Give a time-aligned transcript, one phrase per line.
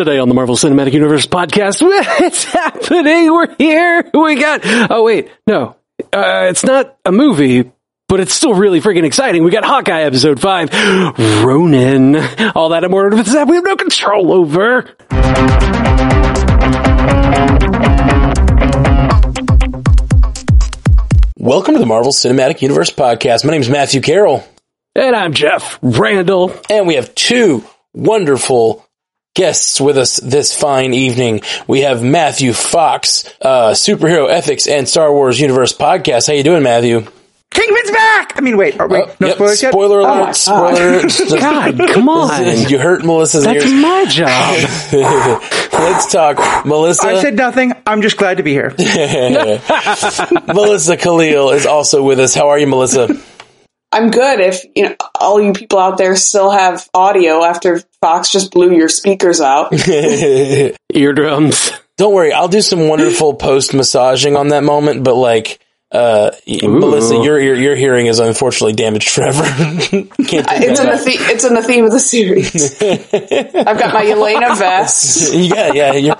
[0.00, 1.82] Today on the Marvel Cinematic Universe podcast,
[2.22, 3.30] it's happening.
[3.30, 4.10] We're here.
[4.14, 5.76] We got, oh wait, no,
[6.10, 7.70] uh, it's not a movie,
[8.08, 9.44] but it's still really freaking exciting.
[9.44, 10.72] We got Hawkeye episode five,
[11.44, 12.16] Ronin.
[12.54, 14.84] All that and more of that we have no control over.
[21.36, 23.44] Welcome to the Marvel Cinematic Universe podcast.
[23.44, 24.48] My name is Matthew Carroll.
[24.94, 26.58] And I'm Jeff Randall.
[26.70, 28.86] And we have two wonderful
[29.34, 31.40] guests with us this fine evening.
[31.66, 36.26] We have Matthew Fox, uh, superhero ethics and Star Wars universe podcast.
[36.26, 37.06] How you doing, Matthew?
[37.52, 38.34] Kingpin's back!
[38.36, 39.72] I mean, wait, are we, Oh, no yep, spoilers yet?
[39.72, 40.36] Spoiler Oh alert!
[40.36, 41.18] Spoiler alert!
[41.40, 42.68] God, come on.
[42.70, 43.72] you hurt Melissa's That's ears.
[43.72, 44.58] my job.
[45.72, 46.64] Let's talk.
[46.64, 47.08] Melissa.
[47.08, 47.72] I said nothing.
[47.86, 48.72] I'm just glad to be here.
[50.46, 52.34] Melissa Khalil is also with us.
[52.34, 53.08] How are you, Melissa?
[53.92, 58.30] I'm good if you know all you people out there still have audio after Fox
[58.30, 59.72] just blew your speakers out.
[60.94, 61.72] Eardrums.
[61.96, 65.58] Don't worry, I'll do some wonderful post massaging on that moment, but like
[65.92, 66.30] uh
[66.62, 69.42] Melissa, your, your your hearing is unfortunately damaged forever.
[69.88, 71.04] Can't take It's in the back.
[71.04, 72.80] the- it's in the theme of the series.
[72.82, 75.34] I've got my Yelena vest.
[75.34, 76.14] Yeah, yeah,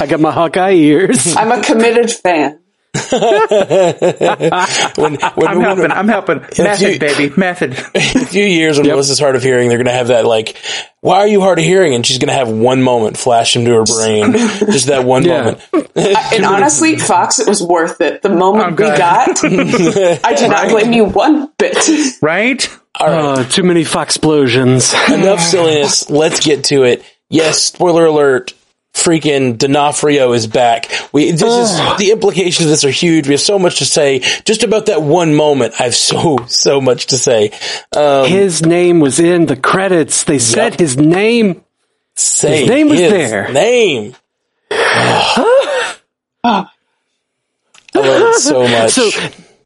[0.00, 1.36] I got my Hawkeye ears.
[1.36, 2.58] I'm a committed fan.
[4.96, 5.90] when, when, I'm when- helping.
[5.92, 6.38] I'm helping.
[6.58, 7.34] Method, you- baby.
[7.36, 7.72] Method.
[7.94, 10.56] in a few years when Melissa's hard of hearing, they're gonna have that like,
[11.00, 11.94] why are you hard of hearing?
[11.94, 15.42] And she's gonna have one moment flash into her brain, just that one Yeah.
[15.42, 15.60] moment.
[15.94, 18.22] And honestly, Fox, it was worth it.
[18.22, 21.76] The moment we got, I do not blame you one bit.
[22.22, 22.68] Right?
[22.98, 24.94] Uh, too many Fox explosions.
[25.10, 26.08] Enough silliness.
[26.08, 27.04] Let's get to it.
[27.28, 28.54] Yes, spoiler alert.
[28.96, 30.90] Freaking D'Onofrio is back.
[31.12, 33.28] We this is the implications of this are huge.
[33.28, 35.74] We have so much to say just about that one moment.
[35.78, 37.52] I have so so much to say.
[37.94, 40.24] Um, his name was in the credits.
[40.24, 40.80] They said Yep.
[40.80, 41.62] his name.
[42.14, 43.52] say His name was his there.
[43.52, 44.16] Name.
[46.44, 46.66] I
[47.94, 48.90] love it so much.
[48.92, 49.10] So,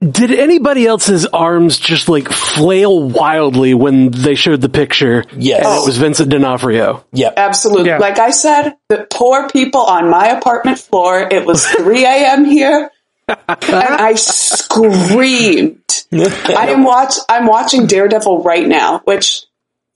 [0.00, 5.24] did anybody else's arms just like flail wildly when they showed the picture?
[5.36, 5.64] Yes.
[5.66, 7.04] And it was Vincent D'Onofrio.
[7.12, 7.34] yep.
[7.36, 7.88] Absolutely.
[7.88, 7.98] Yeah.
[7.98, 12.44] Like I said, the poor people on my apartment floor, it was 3 a.m.
[12.44, 12.90] here,
[13.28, 13.38] and
[13.68, 15.76] I screamed.
[16.12, 19.42] I am watch I'm watching Daredevil right now, which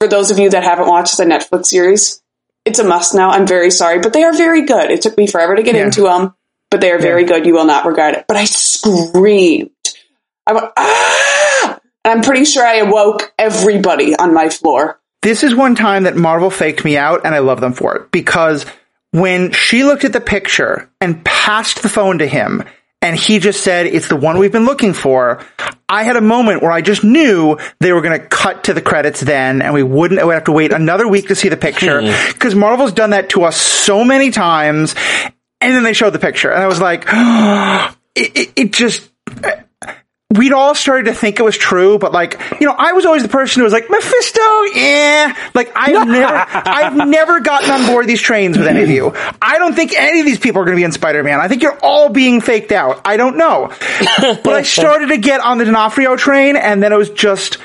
[0.01, 2.23] for those of you that haven't watched the Netflix series,
[2.65, 3.31] it's a must now.
[3.31, 4.91] I'm very sorry, but they are very good.
[4.91, 5.85] It took me forever to get Yeah.
[5.85, 6.35] into them,
[6.71, 7.47] but they are very good.
[7.47, 8.25] You will not regret it.
[8.29, 9.71] But I screamed.
[10.47, 11.81] I went, ah!
[12.05, 15.01] And I'm pretty sure I awoke everybody on my floor.
[15.23, 18.11] This is one time that Marvel faked me out, and I love them for it
[18.11, 18.67] because
[19.13, 22.63] when she looked at the picture and passed the phone to him,
[23.01, 25.43] and he just said, "It's the one we've been looking for."
[25.89, 28.83] I had a moment where I just knew they were going to cut to the
[28.83, 31.57] credits then, and we wouldn't I would have to wait another week to see the
[31.57, 34.95] picture because Marvel's done that to us so many times,
[35.61, 37.05] and then they showed the picture, and I was like,
[38.15, 39.09] it, it, it just
[40.31, 43.23] we'd all started to think it was true, but like, you know, I was always
[43.23, 45.37] the person who was like, Mephisto, yeah.
[45.55, 49.13] Like, I've never, I've never gotten on board these trains with any of you.
[49.41, 51.41] I don't think any of these people are going to be in Spider-Man.
[51.41, 53.01] I think you're all being faked out.
[53.05, 53.69] I don't know.
[54.19, 57.59] but I started to get on the D'Onofrio train, and then it was just,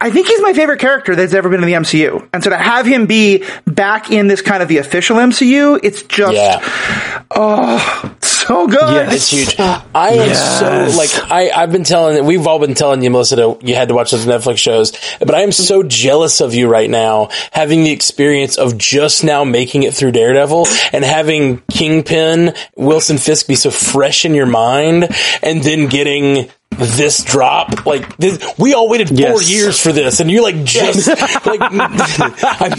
[0.00, 2.26] I think he's my favorite character that's ever been in the MCU.
[2.32, 6.02] And so to have him be back in this kind of the official MCU, it's
[6.04, 7.24] just, Yeah.
[7.32, 8.16] Oh,
[8.46, 8.94] so good.
[8.94, 9.14] Yes.
[9.14, 9.56] It's huge.
[9.58, 13.58] I am so like I I've been telling we've all been telling you Melissa to,
[13.62, 16.88] you had to watch those Netflix shows, but I am so jealous of you right
[16.88, 23.18] now having the experience of just now making it through Daredevil and having Kingpin Wilson
[23.18, 25.08] Fisk be so fresh in your mind
[25.42, 29.50] and then getting this drop like this, we all waited four Yes.
[29.50, 31.08] years for this and you're like just
[31.46, 31.80] like I'm,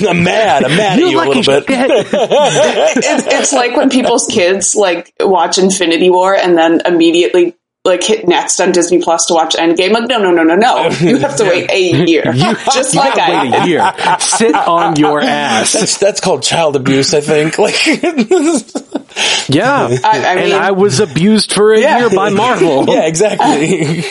[0.07, 2.07] I'm mad I'm mad at you a little bit shit.
[3.03, 7.55] it's, it's like when people's kids like watch Infinity War and then immediately
[7.87, 9.91] like hit next on Disney Plus to watch Endgame.
[9.91, 10.89] Like, no, no, no, no, no.
[11.01, 13.93] You have to wait a year, you, just You like gotta I wait a year.
[14.19, 15.73] Sit on your ass.
[15.73, 17.75] that's that's called child abuse I think like
[19.49, 19.87] Yeah.
[20.03, 21.99] I, I and I was abused for a Yeah.
[21.99, 22.85] year by Marvel.
[22.87, 24.03] yeah exactly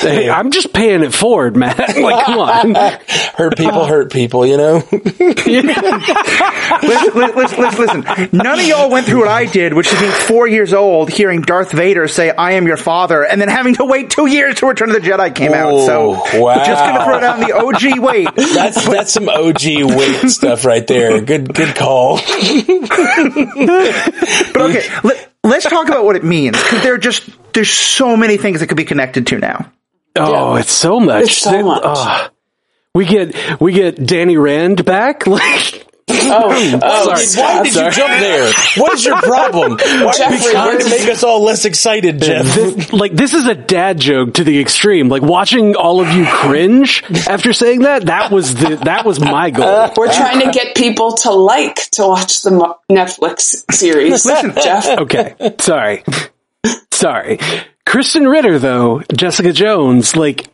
[0.00, 1.74] Hey, I'm just paying it forward, man.
[1.98, 2.74] Like, come on.
[3.34, 4.76] hurt people hurt people, you know?
[4.92, 5.66] listen,
[6.82, 8.28] listen, listen, listen, listen.
[8.32, 11.42] None of y'all went through what I did, which is being four years old, hearing
[11.42, 14.68] Darth Vader say, I am your father, and then having to wait two years till
[14.68, 15.86] Return of the Jedi came out.
[15.86, 16.10] So,
[16.40, 16.64] wow.
[16.64, 18.28] just gonna throw down the OG wait.
[18.36, 19.64] That's that's some OG
[19.96, 21.20] weight stuff right there.
[21.20, 22.20] Good good call.
[24.52, 28.16] But okay, let, let's talk about what it means, because there are just, there's so
[28.16, 29.70] many things that could be connected to now.
[30.20, 31.24] Oh, it's so much.
[31.24, 31.82] It's so much.
[31.84, 32.28] Oh.
[32.94, 35.24] we get we get Danny Rand back.
[35.38, 37.06] Like Oh, oh,
[37.36, 38.52] Why did you jump there?
[38.76, 39.72] What is your problem?
[39.78, 42.44] Why are you Jeffrey, trying to make us all less excited, Jeff?
[42.54, 45.08] This- like this is a dad joke to the extreme.
[45.08, 48.06] Like watching all of you cringe after saying that.
[48.06, 49.92] That was the that was my goal.
[49.96, 54.24] We're trying to get people to like to watch the Netflix series.
[54.24, 54.86] Listen, Jeff.
[55.00, 56.04] Okay, sorry,
[56.92, 57.38] sorry.
[57.88, 60.48] Krysten Ritter though, Jessica Jones, like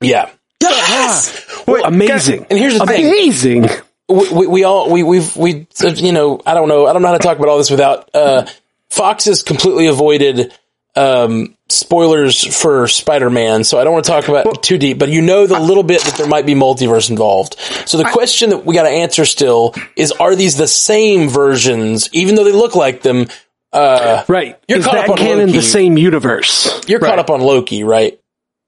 [0.00, 0.30] Yeah.
[0.62, 1.64] Yes.
[1.66, 2.46] Wait, amazing.
[2.48, 3.06] And here's the thing.
[3.06, 3.68] amazing.
[4.08, 7.02] we, we, we all we we've we uh, you know I don't know I don't
[7.02, 8.46] know how to talk about all this without uh,
[8.88, 10.54] Fox has completely avoided
[10.96, 14.98] um, spoilers for Spider-Man, so I don't want to talk about too deep.
[14.98, 17.56] But you know the little bit that there might be multiverse involved.
[17.86, 22.08] So the question that we got to answer still is: Are these the same versions,
[22.12, 23.26] even though they look like them?
[23.72, 24.58] Uh, Right.
[24.68, 25.52] You're is caught that up on canon Loki.
[25.58, 26.80] the same universe?
[26.88, 28.18] you're caught up on Loki, right,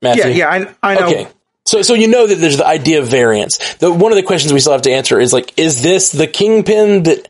[0.00, 0.25] Matthew?
[0.25, 0.28] Yeah,
[0.58, 1.06] yeah, I, I know.
[1.08, 1.28] Okay.
[1.64, 3.75] So, so you know that there's the idea of variance.
[3.75, 6.26] The, one of the questions we still have to answer is like, is this the
[6.26, 7.28] kingpin that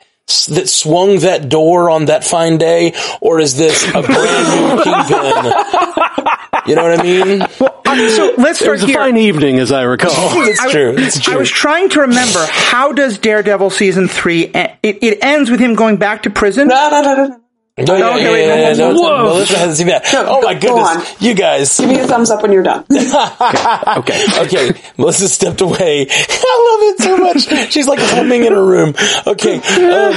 [0.48, 5.52] that swung that door on that fine day, or is this a brand new kingpin?
[6.64, 7.42] You know what I mean?
[7.42, 10.12] Uh, so let's start It start was a fine evening, as I recall.
[10.46, 10.94] That's I- true.
[10.96, 11.34] It's true.
[11.34, 14.46] I was trying to remember how does Daredevil season three?
[14.46, 14.72] End?
[14.80, 16.68] It, it ends with him going back to prison.
[16.68, 17.40] No, no, no,
[17.78, 17.96] no, no.
[17.96, 19.22] No, yeah, okay, yeah, wait, yeah, yeah, no, no, whoa.
[19.24, 20.04] Melissa hasn't seen that.
[20.12, 21.24] No, oh my go goodness, on.
[21.26, 21.78] you guys.
[21.80, 22.84] Give me a thumbs up when you're done.
[22.90, 24.24] okay.
[24.40, 26.06] Okay, Melissa stepped away.
[26.10, 27.70] I love it so much.
[27.72, 28.94] She's like humming in her room.
[29.26, 30.12] Okay, um,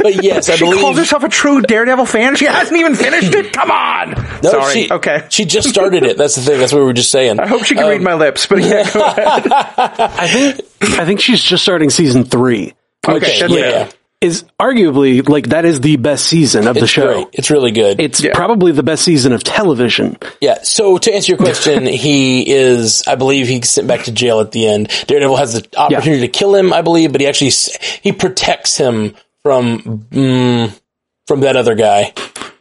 [0.00, 2.36] but yes, I She believe she calls herself a true Daredevil fan.
[2.36, 3.52] She hasn't even finished it.
[3.52, 4.10] Come on.
[4.42, 4.72] No, Sorry.
[4.72, 5.26] She, okay.
[5.30, 6.16] She just started it.
[6.16, 6.58] That's the thing.
[6.60, 7.40] That's what we were just saying.
[7.40, 8.46] I hope she can Um, read my lips.
[8.46, 9.46] But yeah, go ahead.
[9.52, 10.60] I think
[10.98, 12.74] I think she's just starting season three.
[13.06, 13.90] which, Okay, like, yeah.
[14.20, 17.06] Is arguably like that is the best season of the It's show.
[17.14, 17.28] great.
[17.32, 17.98] It's really good.
[18.00, 18.32] It's Yeah.
[18.34, 20.18] probably the best season of television.
[20.42, 20.58] yeah.
[20.62, 24.52] So to answer your question, he is, I believe he's sent back to jail at
[24.52, 24.88] the end.
[25.06, 27.52] Daredevil has the opportunity to kill him, I believe, but he actually,
[28.02, 30.78] he protects him from, mm,
[31.26, 32.12] from that other guy.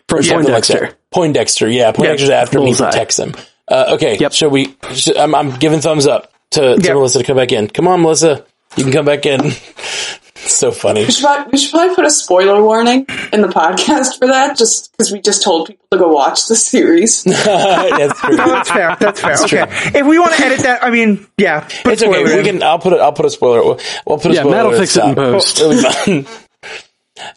[0.08, 0.80] From Something like Poindexter.
[0.80, 0.96] that.
[1.12, 1.92] Poindexter, yeah.
[1.92, 3.34] Poindexter's after him, he protects him.
[3.68, 4.18] Uh, okay.
[4.18, 4.34] Yep.
[4.34, 6.94] So we, sh- I'm, I'm giving thumbs up to, to Yep.
[6.96, 7.68] Melissa to come back in.
[7.68, 8.44] Come on, Melissa.
[8.78, 9.42] You can come back in.
[10.44, 11.06] it's so funny.
[11.06, 14.58] We should, probably, we should probably put a spoiler warning in the podcast for that,
[14.58, 17.24] just because we just told people to go watch the series.
[17.24, 18.36] That's true.
[18.38, 18.96] No, that's fair.
[19.00, 19.34] That's fair.
[19.44, 20.00] okay.
[20.00, 21.62] If we want to edit that, I mean, yeah.
[21.84, 22.12] put It's okay.
[22.12, 22.46] spoiler We in.
[22.60, 22.64] can.
[22.64, 23.00] I'll put it.
[23.00, 23.64] I'll put a spoiler.
[23.64, 24.56] We'll, we'll put a Yeah, spoiler.
[24.56, 25.60] Matt will fix the it in post.
[25.60, 26.44] It'll be fun.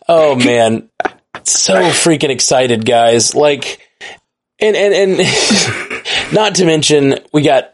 [0.09, 0.89] oh man,
[1.45, 3.35] so freaking excited, guys!
[3.35, 3.81] Like,
[4.61, 7.73] and and and not to mention, we got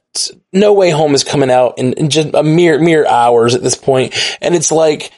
[0.53, 3.77] No Way Home is coming out in, in just a mere mere hours at this
[3.77, 5.13] point, and it's like.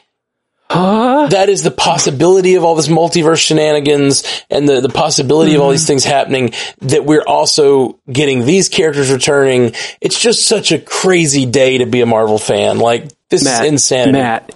[0.70, 5.70] That is the possibility of all this multiverse shenanigans and the, the possibility of all
[5.70, 9.75] these things happening that we're also getting these characters returning.
[10.00, 12.78] It's just such a crazy day to be a Marvel fan.
[12.78, 14.19] Like, this Matt, is insanity.
[14.19, 14.55] Matt,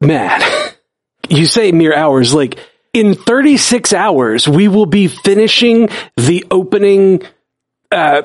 [0.00, 0.76] Matt,
[1.28, 2.34] you say mere hours.
[2.34, 2.58] Like
[2.92, 7.22] in 36 hours, we will be finishing the opening,
[7.90, 8.22] uh,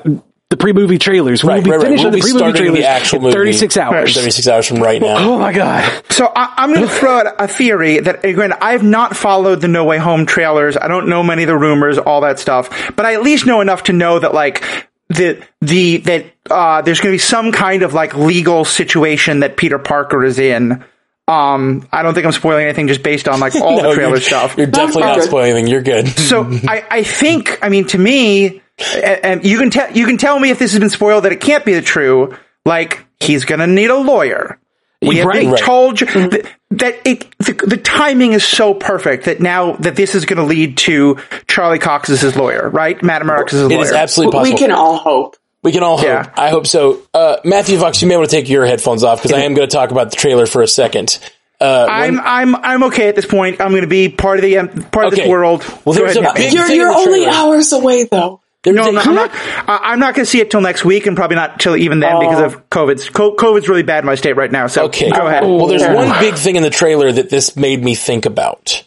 [0.50, 1.42] the pre-movie trailers.
[1.42, 1.84] We Right, will be right, right.
[1.86, 4.14] finishing We'll the be pre-movie starting trailers the actual in movie 36 hours.
[4.14, 5.16] 36 hours from right now.
[5.18, 6.04] Oh my god!
[6.10, 9.68] So I, I'm going to throw out a theory that again I've not followed the
[9.68, 10.76] No Way Home trailers.
[10.76, 13.60] I don't know many of the rumors, all that stuff, but I at least know
[13.60, 14.62] enough to know that like
[15.08, 19.56] the the that uh, there's going to be some kind of like legal situation that
[19.56, 20.84] Peter Parker is in.
[21.26, 24.10] Um, I don't think I'm spoiling anything just based on like all No, the trailer
[24.12, 24.56] you're, stuff.
[24.58, 25.68] You're definitely not spoiling anything.
[25.68, 26.06] You're good.
[26.08, 30.16] So I, I think, I mean, to me, and, and you can tell, you can
[30.18, 32.36] tell me if this has been spoiled that it can't be the true.
[32.64, 34.58] Like he's going to need a lawyer.
[35.02, 35.52] We have been Right.
[35.52, 35.62] Right.
[35.62, 40.14] told you that, that it, the, the timing is so perfect that now that this
[40.14, 43.02] is going to lead to Charlie Cox as his lawyer, right?
[43.02, 43.80] Matt Murdock as his It lawyer.
[43.84, 44.54] is absolutely possible.
[44.54, 45.36] we can all hope.
[45.62, 46.06] We can all hope.
[46.06, 46.32] Yeah.
[46.36, 47.02] I hope so.
[47.12, 49.68] Uh, Matthew Fox, you may want to take your headphones off because I am going
[49.68, 51.18] to talk about the trailer for a second.
[51.60, 53.60] Uh, I'm I'm I'm okay at this point.
[53.60, 55.64] I'm going to be part of the um, part of this world.
[55.84, 57.32] Well, there's a big- You're, thing you're the only trailer.
[57.36, 58.40] hours away, though.
[58.64, 59.06] There's No, a- I'm not.
[59.06, 59.30] I'm not,
[59.68, 62.00] I- I'm not going to see it till next week, and probably not till even
[62.00, 63.08] then because of COVID's.
[63.10, 64.66] COVID's really bad in my state right now.
[64.66, 65.10] So Okay.
[65.10, 65.42] go ahead.
[65.44, 68.82] Well, there's one big thing in the trailer that this made me think about.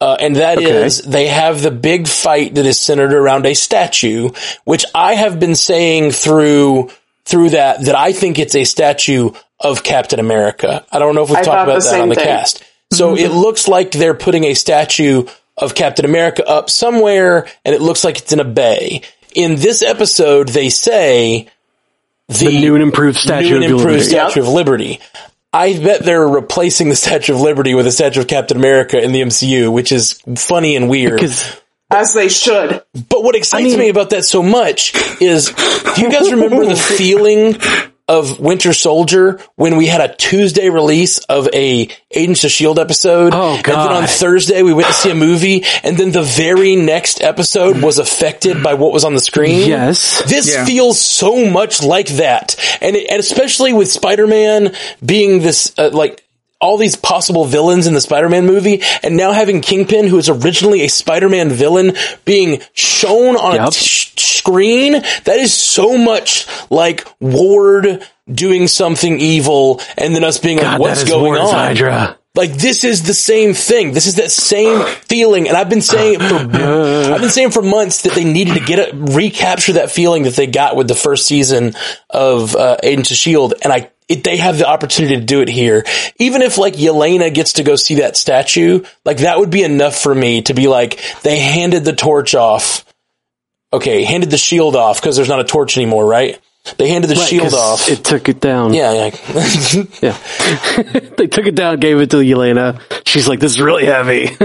[0.00, 4.30] Uh, and that is they have the big fight that is centered around a statue,
[4.64, 6.90] which I have been saying through
[7.24, 10.84] through that that I think it's a statue of Captain America.
[10.90, 12.24] I don't know if we've I talked about that on the thing.
[12.24, 12.64] cast.
[12.92, 15.24] So it looks like they're putting a statue
[15.62, 19.02] of Captain America up somewhere, and it looks like it's in a bay.
[19.34, 21.48] In this episode, they say
[22.28, 24.08] the, The new and improved Statue new and of improved Liberty.
[24.10, 25.00] Statue of Liberty.
[25.54, 29.12] I bet they're replacing the Statue of Liberty with a statue of Captain America in
[29.12, 31.14] the MCU, which is funny and weird.
[31.14, 32.82] Because As they should.
[33.08, 35.48] But what excites mean- me about that so much is,
[35.94, 37.58] do you guys remember the feeling
[38.12, 43.32] of Winter Soldier when we had a Tuesday release of a Agents of Shield episode.
[43.34, 46.76] Oh, And then on Thursday we went to see a movie and then the very
[46.76, 49.66] next episode was affected by what was on the screen.
[49.68, 50.22] Yes.
[50.28, 50.64] This Yeah.
[50.66, 52.56] feels so much like that.
[52.82, 56.22] And, it, and especially with Spider-Man being this, uh, like,
[56.62, 60.82] all these possible villains in the Spider-Man movie, and now having Kingpin, who is originally
[60.82, 63.72] a Spider-Man villain, being shown on a Yep.
[63.72, 68.02] t- screen, that is so much like Ward
[68.32, 71.58] doing something evil, and then us being like, what's going Ward's on?
[71.58, 72.16] Hydra.
[72.34, 73.92] Like this is the same thing.
[73.92, 78.02] This is that same feeling, and I've been saying for I've been saying for months
[78.02, 81.26] that they needed to get it, recapture that feeling that they got with the first
[81.26, 81.74] season
[82.08, 85.48] of uh, Agents of Shield, and I it, they have the opportunity to do it
[85.48, 85.84] here.
[86.18, 89.96] Even if like Yelena gets to go see that statue, like that would be enough
[89.96, 92.86] for me to be like they handed the torch off.
[93.74, 96.40] Okay, handed the shield off because there's not a torch anymore, right?
[96.78, 97.88] They handed the Right, shield 'cause off.
[97.88, 98.72] It took it down.
[98.72, 99.82] yeah, yeah.
[100.00, 100.16] Yeah.
[101.16, 102.80] they took it down, gave it to Yelena.
[103.04, 104.26] She's like, this is really heavy.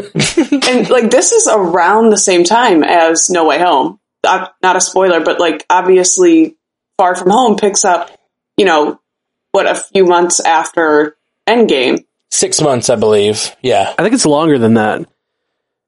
[0.67, 4.00] and like this is around the same time as No Way Home.
[4.24, 6.55] Uh, not a spoiler, but like obviously,
[6.97, 8.09] Far From Home picks up.
[8.57, 9.00] You know,
[9.51, 12.03] what a few months after Endgame.
[12.31, 13.55] Six months, I believe.
[13.62, 13.93] Yeah.
[13.97, 15.05] I think it's longer than that.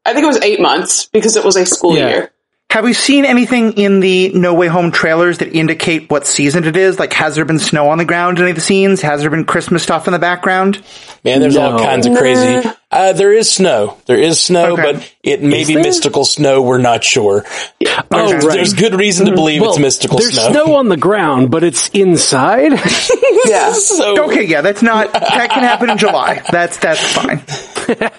[0.06, 2.10] I think it was eight months because it was a school Yeah.
[2.10, 2.32] year.
[2.72, 6.78] Have we seen anything in the No Way Home trailers that indicate what season it
[6.78, 7.00] is?
[7.00, 9.02] Like, has there been snow on the ground in any of the scenes?
[9.02, 10.80] Has there been Christmas stuff in the background?
[11.24, 12.70] Man, there's all kinds of crazy.
[12.92, 13.98] Uh, there is snow.
[14.06, 14.94] There is snow, Okay.
[14.94, 15.84] but it may Is be there?
[15.84, 16.62] mystical snow.
[16.62, 17.44] We're not sure.
[17.48, 18.54] Oh, There's, right.
[18.54, 20.52] there's good reason to believe well, it's mystical there's snow.
[20.52, 22.74] snow on the ground, but it's inside.
[23.46, 23.74] Yeah.
[23.74, 26.44] So, Okay, yeah, that's not, that can happen in July.
[26.52, 27.42] That's, that's fine.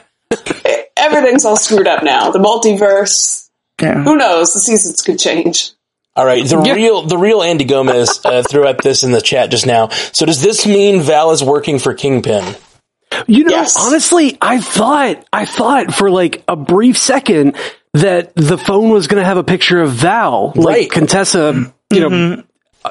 [0.97, 2.31] Everything's all screwed up now.
[2.33, 3.49] The multiverse.
[3.81, 4.03] Yeah.
[4.03, 4.53] Who knows?
[4.53, 5.73] The seasons could change.
[6.17, 6.45] all right.
[6.47, 9.89] The real, the real Andy Gomez uh, threw up this in the chat just now.
[9.89, 12.57] So does this mean Val is working for Kingpin?
[13.27, 13.77] You know, Yes.
[13.79, 17.57] honestly, I thought, I thought for like a brief second
[17.95, 20.91] that the phone was going to have a picture of Val, like Right.
[20.91, 22.45] Contessa, you know,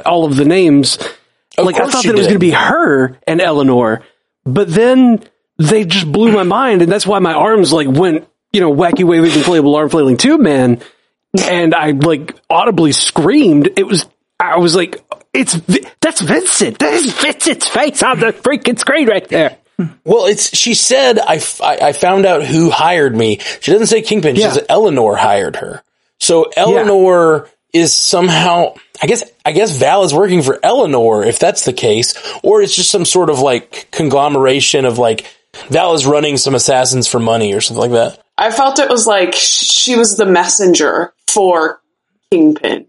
[0.06, 0.98] all of the names.
[1.58, 4.04] like I thought she that it was going to be her and Eleanor,
[4.46, 5.24] but then
[5.58, 9.04] they just blew my mind, and that's why my arms like went, you know, wacky
[9.04, 10.82] waving inflatable arm flailing tube man,
[11.48, 13.70] and I like audibly screamed.
[13.78, 14.06] It was,
[14.40, 15.04] I was like,
[15.34, 15.54] it's
[16.02, 16.80] that's Vincent.
[16.80, 19.58] That is Vincent's face on the freaking screen right there.
[20.04, 23.40] Well, it's, she said, I I found out who hired me.
[23.62, 24.36] She doesn't say Kingpin.
[24.36, 24.52] She Yeah.
[24.52, 25.84] says Eleanor hired her.
[26.20, 31.64] So Eleanor is somehow, I guess, I guess Val is working for Eleanor if that's
[31.64, 32.14] the case,
[32.44, 35.26] or it's just some sort of like conglomeration of like,
[35.70, 38.24] Val is running some assassins for money or something like that.
[38.38, 41.82] I felt it was like she was the messenger for
[42.32, 42.88] Kingpin.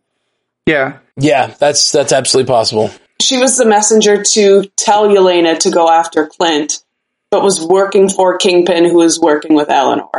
[0.66, 0.98] Yeah.
[1.16, 2.90] Yeah, that's, that's absolutely possible.
[3.20, 6.82] She was the messenger to tell Yelena to go after Clint,
[7.30, 10.10] but was working for Kingpin, who was working with Eleanor.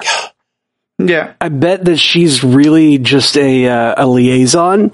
[1.00, 1.34] Yeah.
[1.42, 4.92] I bet that she's really just a uh, a liaison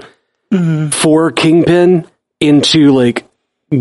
[0.92, 2.08] for Kingpin
[2.40, 3.27] into like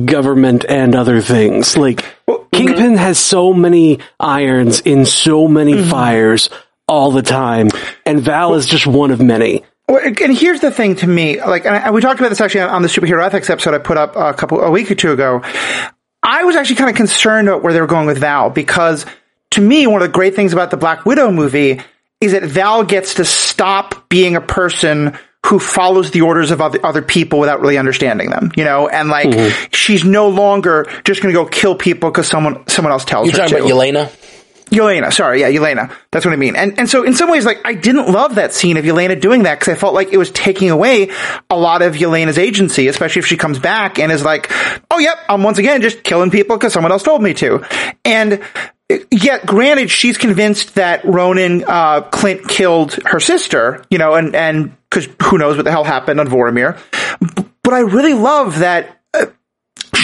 [0.05, 1.76] government and other things.
[1.76, 2.49] Like mm-hmm.
[2.57, 5.90] Kingpin has so many irons in so many mm-hmm.
[5.90, 6.50] fires
[6.88, 7.69] all the time,
[8.05, 9.64] and Val is just one of many.
[9.88, 12.83] Well, and here's the thing to me, like, and we talked about this actually on
[12.83, 15.43] the superhero ethics episode I put up a couple, a week or two ago.
[16.23, 19.07] I was actually kind of concerned about where they were going with Val because
[19.52, 21.81] to me, one of the great things about the Black Widow movie
[22.21, 25.16] is that Val gets to stop being a person
[25.47, 29.09] who follows the orders of other, other people without really understanding them, you know, and
[29.09, 29.67] like mm-hmm.
[29.73, 33.43] she's no longer just going to go kill people because someone someone else tells You're
[33.43, 33.73] her talking to.
[33.73, 34.26] about Yelena?
[34.71, 35.93] Yelena, sorry, yeah, Yelena.
[36.11, 36.57] That's what I mean.
[36.57, 39.45] And and so in some ways, like I didn't love that scene of Yelena doing
[39.45, 41.11] that because I felt like it was taking away
[41.49, 44.50] a lot of Yelena's agency, especially if she comes back and is like,
[44.91, 47.65] "Oh, yep, I'm once again just killing people because someone else told me to."
[48.05, 48.43] And
[49.11, 54.76] yet, granted, she's convinced that Ronin uh, Clint killed her sister, you know, and and
[54.90, 56.78] because who knows what the hell happened on Vormir.
[57.62, 58.97] But I really love that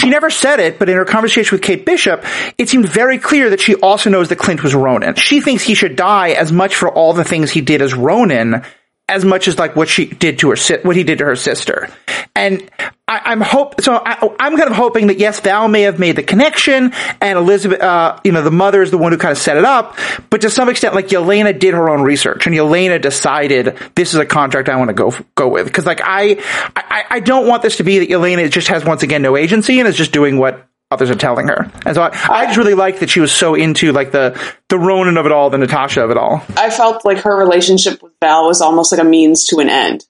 [0.03, 2.25] she never said it, but in her conversation with Kate Bishop,
[2.57, 5.15] it seemed very clear that she also knows that Clint was Ronin.
[5.15, 8.63] She thinks he should die as much for all the things he did as Ronin,
[9.09, 11.35] as much as like what she did to her, si- what he did to her
[11.35, 11.89] sister.
[12.35, 12.69] And
[13.07, 16.15] I, I'm hope, so I, I'm kind of hoping that yes, Val may have made
[16.15, 19.37] the connection, and Elizabeth, uh, you know, the mother is the one who kind of
[19.37, 19.97] set it up,
[20.29, 24.19] but to some extent, like Yelena did her own research, and Yelena decided this is
[24.19, 26.41] a contract I want to go go with because like I,
[26.75, 29.79] I I don't want this to be that Yelena just has once again no agency
[29.79, 31.69] and is just doing what others are telling her.
[31.85, 34.79] And so I, I just really liked that she was so into like the the
[34.79, 36.43] Ronin of it all, the Natasha of it all.
[36.55, 40.05] I felt like her relationship with Val was almost like a means to an end.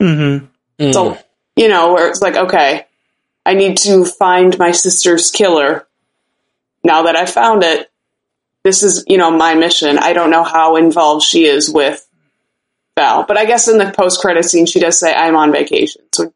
[0.00, 0.92] Mm-hmm.
[0.92, 1.18] So,
[1.56, 2.86] you know, where it's like, okay,
[3.44, 5.86] I need to find my sister's killer.
[6.84, 7.90] Now that I found it,
[8.62, 9.98] this is, you know, my mission.
[9.98, 12.06] I don't know how involved she is with
[12.96, 16.02] Val, but I guess in the post credit scene, she does say, I'm on vacation.
[16.12, 16.34] So it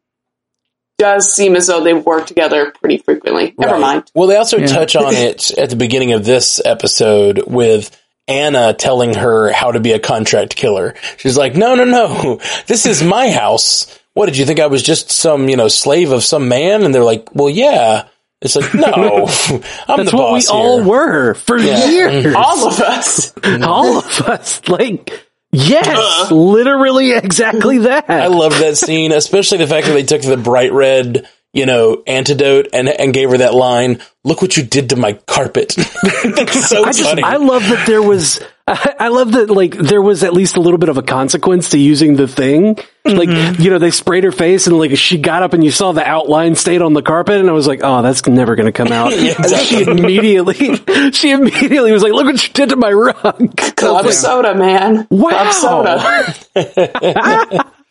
[1.01, 3.55] does seem as though they work together pretty frequently.
[3.57, 3.81] Never Right.
[3.81, 4.11] mind.
[4.13, 7.89] Well, they also touch on it at the beginning of this episode with
[8.27, 10.93] Anna telling her how to be a contract killer.
[11.17, 13.97] She's like, no, no, no, this is my house.
[14.13, 16.83] What did you think I was just some, you know, slave of some man?
[16.83, 18.07] And they're like, well, yeah.
[18.41, 18.91] It's like, no,
[19.87, 21.85] I'm That's the what we boss all were for Yeah.
[21.89, 22.35] years.
[22.35, 23.31] All of us.
[23.33, 23.63] Mm-hmm.
[23.63, 24.67] all of us.
[24.67, 28.09] Like, yes, literally exactly that.
[28.09, 32.01] I love that scene, especially the fact that they took the bright red, you know,
[32.07, 34.01] antidote and and gave her that line.
[34.23, 35.75] Look what you did to my carpet.
[36.23, 37.23] That's so I just, funny.
[37.23, 40.61] I love that there was, I, I love that like there was at least a
[40.61, 42.75] little bit of a consequence to using the thing.
[42.75, 43.17] Mm-hmm.
[43.17, 45.91] Like, you know, they sprayed her face and like she got up and you saw
[45.91, 48.71] the outline stayed on the carpet and I was like, oh, that's never going to
[48.71, 49.11] come out.
[49.21, 52.91] Yeah, And then she immediately, she immediately was like, look what you did to my
[52.91, 53.57] rug.
[53.75, 55.07] Club soda, man.
[55.09, 55.29] Wow.
[55.29, 55.97] Club soda.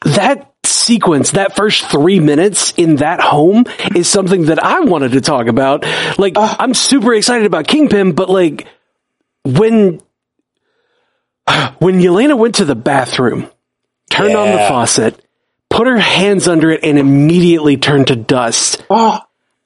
[0.05, 3.65] that sequence, that first three minutes in that home
[3.95, 5.85] is something that I wanted to talk about.
[6.19, 6.57] Like, uh.
[6.59, 8.67] I'm super excited about Kingpin, but like,
[9.45, 10.01] when,
[11.79, 13.49] when Yelena went to the bathroom,
[14.11, 15.25] turned on the faucet,
[15.69, 18.85] put her hands under it and immediately turned to dust.
[18.91, 19.21] Oh,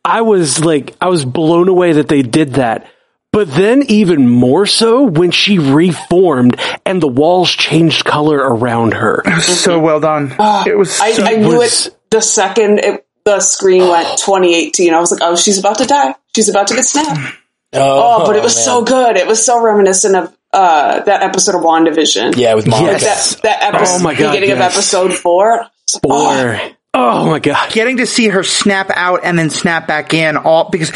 [0.05, 2.87] I was like, I was blown away that they did that.
[3.35, 9.23] But then even more so when she reformed and the walls changed color around her.
[9.27, 10.33] It was so well done.
[10.39, 11.01] Ah, it was.
[11.01, 14.17] I, so- I knew was- it the second it, the screen went ah.
[14.25, 14.95] 2018.
[14.95, 16.15] I was like, oh, she's about to die.
[16.37, 17.37] She's about to get snapped.
[17.73, 18.65] Oh, oh, but it was man.
[18.65, 19.17] so good.
[19.17, 22.37] It was so reminiscent of uh, that episode of WandaVision.
[22.37, 23.01] Yeah, with Monica.
[23.01, 23.35] Yes.
[23.41, 24.59] That, that episode, Oh my God, beginning yes.
[24.59, 25.63] of episode four.
[25.63, 25.67] Or,
[26.05, 26.71] oh ah.
[26.95, 27.73] My god.
[27.73, 30.91] getting to see her snap out and then snap back in all because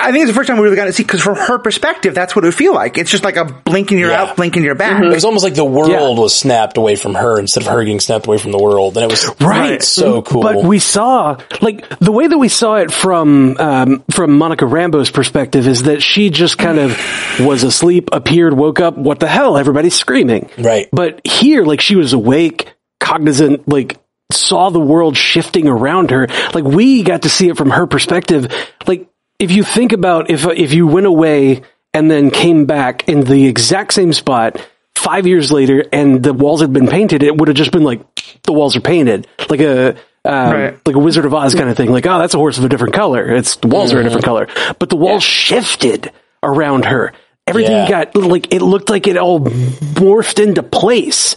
[0.00, 2.14] I think it's the first time we really got to see because from her perspective
[2.14, 4.22] that's what it would feel like it's just like a blinking you're Yeah.
[4.24, 6.08] out blinking you're back It was almost like the world Yeah.
[6.10, 9.04] was snapped away from her instead of her getting snapped away from the world, and
[9.04, 9.82] it was Right.
[9.82, 10.42] so cool.
[10.42, 15.10] But we saw, like, the way that we saw it from, um, from Monica Rambeau's
[15.10, 16.98] perspective is that she just kind of
[17.40, 20.48] was asleep, appeared, woke up, what the hell, everybody's screaming.
[20.58, 20.88] Right.
[20.92, 23.96] But here, like, she was awake, cognizant, like,
[24.30, 26.26] saw the world shifting around her.
[26.54, 28.52] Like, we got to see it from her perspective.
[28.86, 31.62] Like, if you think about if, if you went away
[31.94, 34.60] and then came back in the exact same spot,
[34.96, 38.02] five years later and the walls had been painted, it would have just been like
[38.42, 39.90] the walls are painted, like a
[40.24, 40.86] um, Right.
[40.86, 41.90] like a Wizard of Oz kind of thing.
[41.92, 43.34] Like, oh, that's a horse of a different color.
[43.34, 46.12] It's the walls are a different color, but the walls shifted
[46.42, 47.12] around her.
[47.46, 47.88] Everything Yeah.
[47.88, 51.36] got like it looked like it all morphed into place.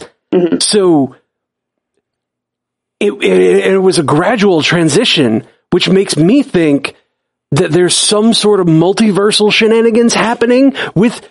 [0.60, 1.14] So
[3.02, 6.94] it, it it was a gradual transition, which makes me think
[7.50, 11.28] that there's some sort of multiversal shenanigans happening with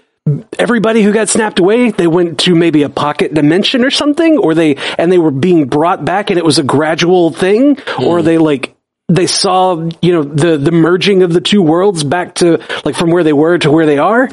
[0.60, 1.92] everybody who got snapped away.
[1.92, 5.68] They went to maybe a pocket dimension or something or they and they were being
[5.68, 8.26] brought back and it was a gradual thing or hmm.
[8.26, 8.76] they like
[9.08, 13.10] they saw you know the the merging of the two worlds back to like from
[13.12, 14.30] where they were to where they are.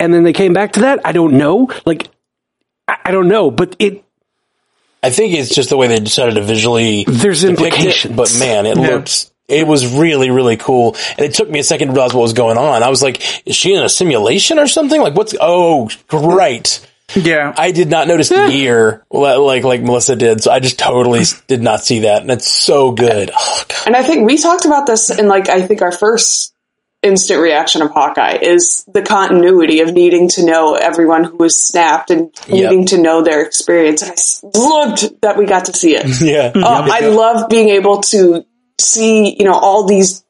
[0.00, 1.00] And then they came back to that.
[1.04, 1.68] I don't know.
[1.84, 2.08] Like
[2.88, 4.04] i, I don't know but it
[5.02, 8.12] I think it's just the way they decided to visually There's depict implications.
[8.12, 11.64] It, but man, it looked it was really really cool, and it took me a
[11.64, 12.82] second to realize what was going on.
[12.82, 15.00] I was like, "Is she in a simulation or something?
[15.00, 15.34] Like, what's?
[15.40, 16.86] Oh, great!
[17.14, 21.24] yeah I did not notice the gear like like Melissa did, so I just totally
[21.46, 23.30] did not see that, and it's so good.
[23.36, 23.86] Oh, God.
[23.86, 26.51] And I think we talked about this in like I think our first
[27.02, 32.10] instant reaction of Hawkeye is the continuity of needing to know everyone who was snapped
[32.10, 34.02] and needing to know their experience.
[34.02, 36.06] And I s- loved that we got to see it.
[36.22, 38.44] Yeah, Uh, I love being able to
[38.80, 40.24] see, you know, all these,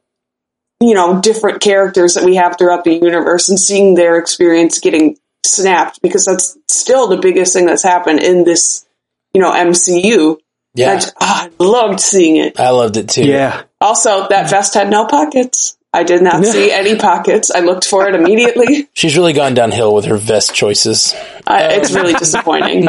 [0.81, 5.17] you know, different characters that we have throughout the universe and seeing their experience getting
[5.45, 8.87] snapped because that's still the biggest thing that's happened in this,
[9.35, 10.39] you know, MCU.
[10.75, 10.93] yeah.
[10.93, 12.59] I, just- ah, I loved seeing it.
[12.59, 13.25] I loved it too.
[13.25, 15.77] yeah Also, that vest had no pockets.
[15.95, 17.51] I did not see any pockets.
[17.51, 18.89] I looked for it immediately.
[18.95, 21.15] she's really gone downhill with her vest choices.
[21.47, 22.89] I, it's really disappointing.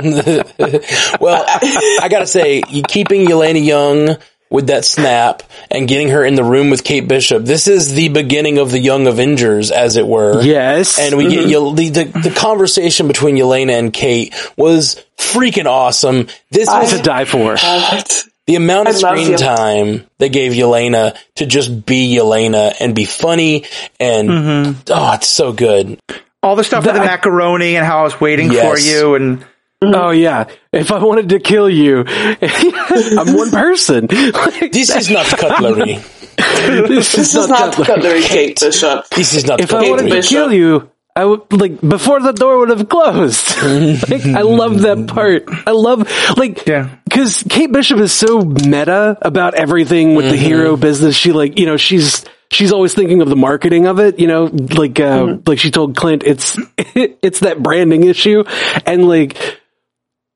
[1.20, 4.18] Well, I gotta say, you- keeping Yelena Young
[4.50, 8.10] with that snap and getting her in the room with Kate Bishop, this is the
[8.10, 10.42] beginning of the Young Avengers, as it were.
[10.44, 11.50] yes And we get mm-hmm.
[11.50, 16.28] Yel- the, the the conversation between Yelena and Kate was freaking awesome.
[16.52, 17.56] This I- was to die for
[18.48, 23.06] the amount of screen Yel- time they gave Yelena to just be Yelena and be
[23.06, 23.66] funny
[24.00, 24.82] and mm-hmm.
[24.90, 26.00] oh, it's so good.
[26.42, 29.50] all the stuff with the macaroni and how I was waiting for you and mm-hmm.
[29.96, 34.08] Oh yeah, if I wanted to kill you, I'm one person.
[34.10, 35.96] Like, This is not cutlery.
[36.38, 39.10] this This is not cutlery, Kate Bishop.
[39.10, 39.90] This is not If I cutlery.
[39.90, 40.30] wanted to Bishop.
[40.30, 43.56] kill you, I would like before the door would have closed.
[44.10, 45.44] like, I love that part.
[45.68, 46.90] I love like Yeah.
[47.04, 51.16] because Kate Bishop is so meta about everything with the hero business.
[51.16, 54.20] She like you know she's she's always thinking of the marketing of it.
[54.20, 58.44] You know, like uh, like she told Clint, it's it's that branding issue,
[58.88, 59.38] and like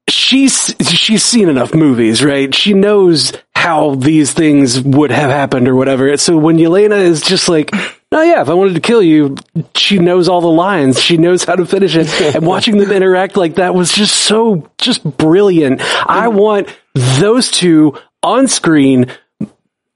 [0.10, 2.54] she's she's seen enough movies, right?
[2.54, 6.16] She knows how these things would have happened or whatever.
[6.18, 7.72] So when Yelena is just like,
[8.12, 9.36] "No, yeah, if I wanted to kill you,"
[9.76, 11.02] she knows all the lines.
[11.02, 12.36] She knows how to finish it.
[12.36, 15.82] and watching them interact like that was just so just brilliant.
[16.06, 19.08] I want those two on screen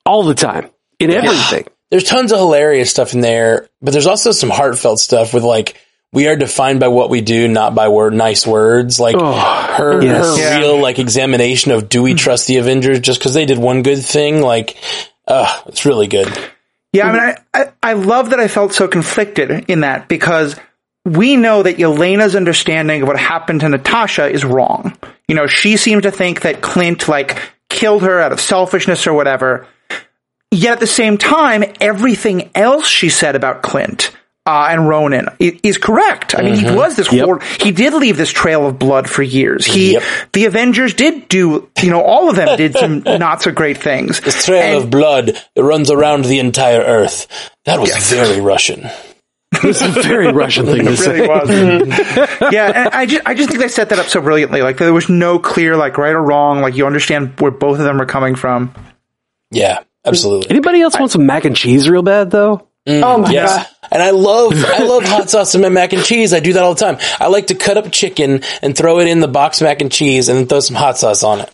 [0.05, 0.69] all the time
[0.99, 1.65] in everything.
[1.89, 5.77] there's tons of hilarious stuff in there, but there's also some heartfelt stuff with like
[6.13, 8.99] we are defined by what we do, not by word nice words.
[8.99, 10.25] Like her yes.
[10.25, 10.59] her Yeah.
[10.59, 14.03] real like examination of do we trust the Avengers just because they did one good
[14.03, 14.41] thing?
[14.41, 14.75] Like,
[15.27, 16.27] uh, it's really good.
[16.93, 20.57] Yeah, I mean, I, I, I love that I felt so conflicted in that because
[21.05, 24.97] we know that Yelena's understanding of what happened to Natasha is wrong.
[25.27, 29.13] You know, she seemed to think that Clint, like, killed her out of selfishness or
[29.13, 29.67] whatever.
[30.51, 34.11] Yet at the same time, everything else she said about Clint
[34.45, 36.33] uh, and Ronin is correct.
[36.37, 37.25] I mean, he was this Yep.
[37.25, 39.65] hor- he did leave this trail of blood for years.
[39.65, 40.03] He, Yep.
[40.33, 44.19] the Avengers did do, you know, all of them did some not so great things.
[44.21, 47.27] This trail And- of blood that runs around the entire Earth.
[47.65, 48.89] That was very Russian.
[49.63, 51.11] It's a very Russian thing to It say.
[51.21, 51.49] really was.
[52.53, 54.61] yeah, and I just I just think they set that up so brilliantly.
[54.61, 56.61] Like there was no clear like right or wrong.
[56.61, 58.73] Like you understand where both of them are coming from.
[59.51, 60.49] Yeah, absolutely.
[60.49, 62.65] Anybody else want some mac and cheese real bad though?
[62.87, 63.03] Mm.
[63.03, 63.49] Oh my Yes.
[63.49, 63.67] god.
[63.91, 66.33] And I love, I love hot sauce in my mac and cheese.
[66.33, 66.97] I do that all the time.
[67.19, 70.29] I like to cut up chicken and throw it in the box mac and cheese
[70.29, 71.53] and then throw some hot sauce on it.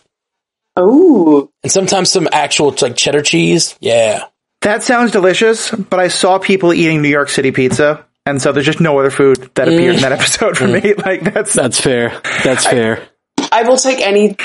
[0.78, 1.50] Ooh.
[1.62, 3.76] And sometimes some actual like cheddar cheese.
[3.80, 4.24] Yeah.
[4.62, 8.66] That sounds delicious, but I saw people eating New York City pizza, and so there's
[8.66, 9.74] just no other food that mm.
[9.74, 10.82] appeared in that episode for mm.
[10.82, 10.94] me.
[11.04, 12.20] Like that's That's fair.
[12.42, 13.06] That's fair.
[13.52, 14.36] I will take any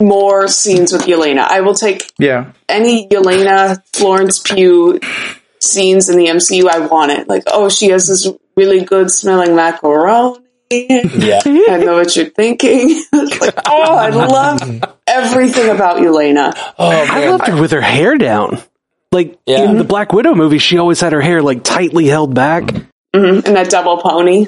[0.00, 1.40] more scenes with Yelena.
[1.40, 2.52] I will take yeah.
[2.68, 5.00] any Yelena Florence Pugh
[5.60, 6.68] scenes in the MCU.
[6.68, 7.28] I want it.
[7.28, 10.40] Like, oh, she has this really good smelling macaroni.
[10.70, 11.40] Yeah.
[11.46, 13.02] I know what you're thinking.
[13.12, 14.60] Like, oh, I love
[15.06, 16.52] everything about Yelena.
[16.78, 18.58] Oh I loved her with her hair down.
[19.12, 19.62] Like Yeah.
[19.70, 22.64] in the Black Widow movie, she always had her hair like tightly held back.
[23.14, 23.46] Mm-hmm.
[23.46, 24.46] And that double pony.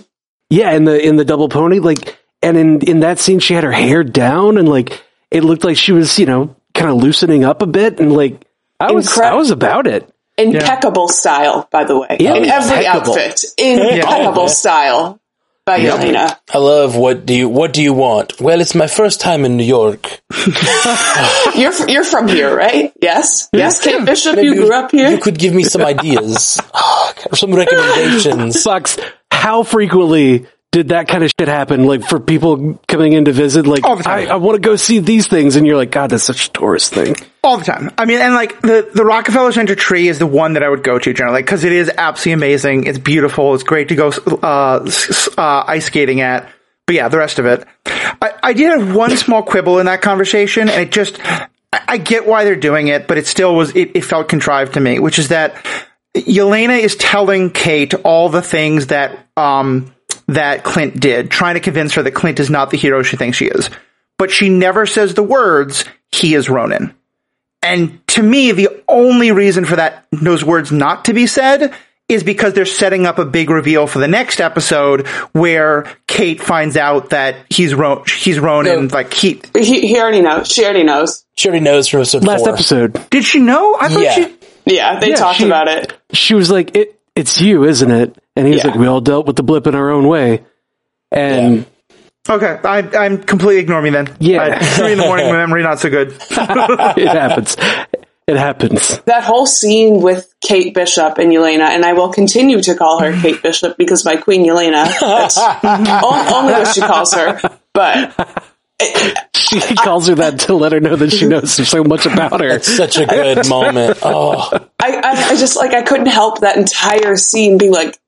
[0.51, 3.64] Yeah, in the in the double pony, like, and in in that scene, she had
[3.64, 7.44] her hair down, and like it looked like she was, you know, kind of loosening
[7.44, 8.47] up a bit, and like
[8.81, 10.11] I was Incre- I was about it.
[10.38, 12.16] Impeccable style, by the way.
[12.20, 13.12] Yeah, in every impeccable.
[13.12, 13.44] outfit.
[13.59, 15.20] Impeccable style
[15.68, 16.35] by Yelena.
[16.48, 18.40] I love what do you what do you want?
[18.40, 20.20] Well, it's my first time in New York.
[21.55, 22.92] You're f- you're from here, right?
[23.03, 23.83] Yes, yes.
[23.83, 25.11] Kate Bishop, you grew up here.
[25.11, 28.62] You could give me some ideas, or oh, some recommendations.
[28.62, 28.96] Sucks.
[29.31, 31.85] How frequently did that kind of shit happen?
[31.85, 34.29] Like for people coming in to visit, like All the time.
[34.29, 36.53] I, I want to go see these things, and you're like, God, that's such a
[36.53, 37.16] tourist thing.
[37.48, 37.90] All the time.
[37.96, 40.82] I mean, and like the the Rockefeller Center tree is the one that I would
[40.82, 42.84] go to generally because it is absolutely amazing.
[42.84, 43.54] It's beautiful.
[43.54, 44.87] It's great to go uh,
[45.38, 46.46] uh, ice skating at.
[46.87, 47.66] But yeah, the rest of it.
[47.87, 51.48] I, I did have one small quibble in that conversation, and it just I,
[51.88, 54.80] I get why they're doing it, but it still was it, it felt contrived to
[54.80, 55.54] me, which is that
[56.14, 59.94] Yelena is telling Kate all the things that um
[60.26, 63.38] that Clint did, trying to convince her that Clint is not the hero she thinks
[63.38, 63.70] she is.
[64.18, 66.92] But she never says the words, he is Ronin.
[67.62, 71.75] And to me, the only reason for that those words not to be said
[72.09, 76.77] is because they're setting up a big reveal for the next episode where Kate finds
[76.77, 78.87] out that he's Ro- he's Ronin.
[78.87, 78.94] No.
[78.94, 80.49] Like he He, he already knows.
[80.49, 81.25] She already knows.
[81.37, 82.55] She already knows from episode Last four.
[82.55, 83.77] episode, did she know?
[83.79, 84.14] I thought Yeah.
[84.14, 84.35] she.
[84.64, 85.92] Yeah, they Yeah, talked she- about it.
[86.12, 88.71] she was like, "It, it's you, isn't it?" And he was Yeah.
[88.71, 90.42] like, "We all dealt with the blip in our own way."
[91.11, 91.66] And
[92.29, 94.17] Okay, I, I'm completely ignoring me then.
[94.21, 94.43] Yeah.
[94.43, 96.09] I, three in the morning, my memory not so good.
[96.31, 97.57] it happens.
[98.27, 98.99] It happens.
[99.07, 103.19] That whole scene with Kate Bishop and Yelena, and I will continue to call her
[103.19, 107.41] Kate Bishop because my queen Yelena, that's only what she calls her.
[107.73, 108.14] But
[109.35, 112.61] She calls her that to let her know that she knows so much about her.
[112.61, 113.99] Such a good moment.
[114.03, 117.99] Oh, I, I, I just like I couldn't help that entire scene being like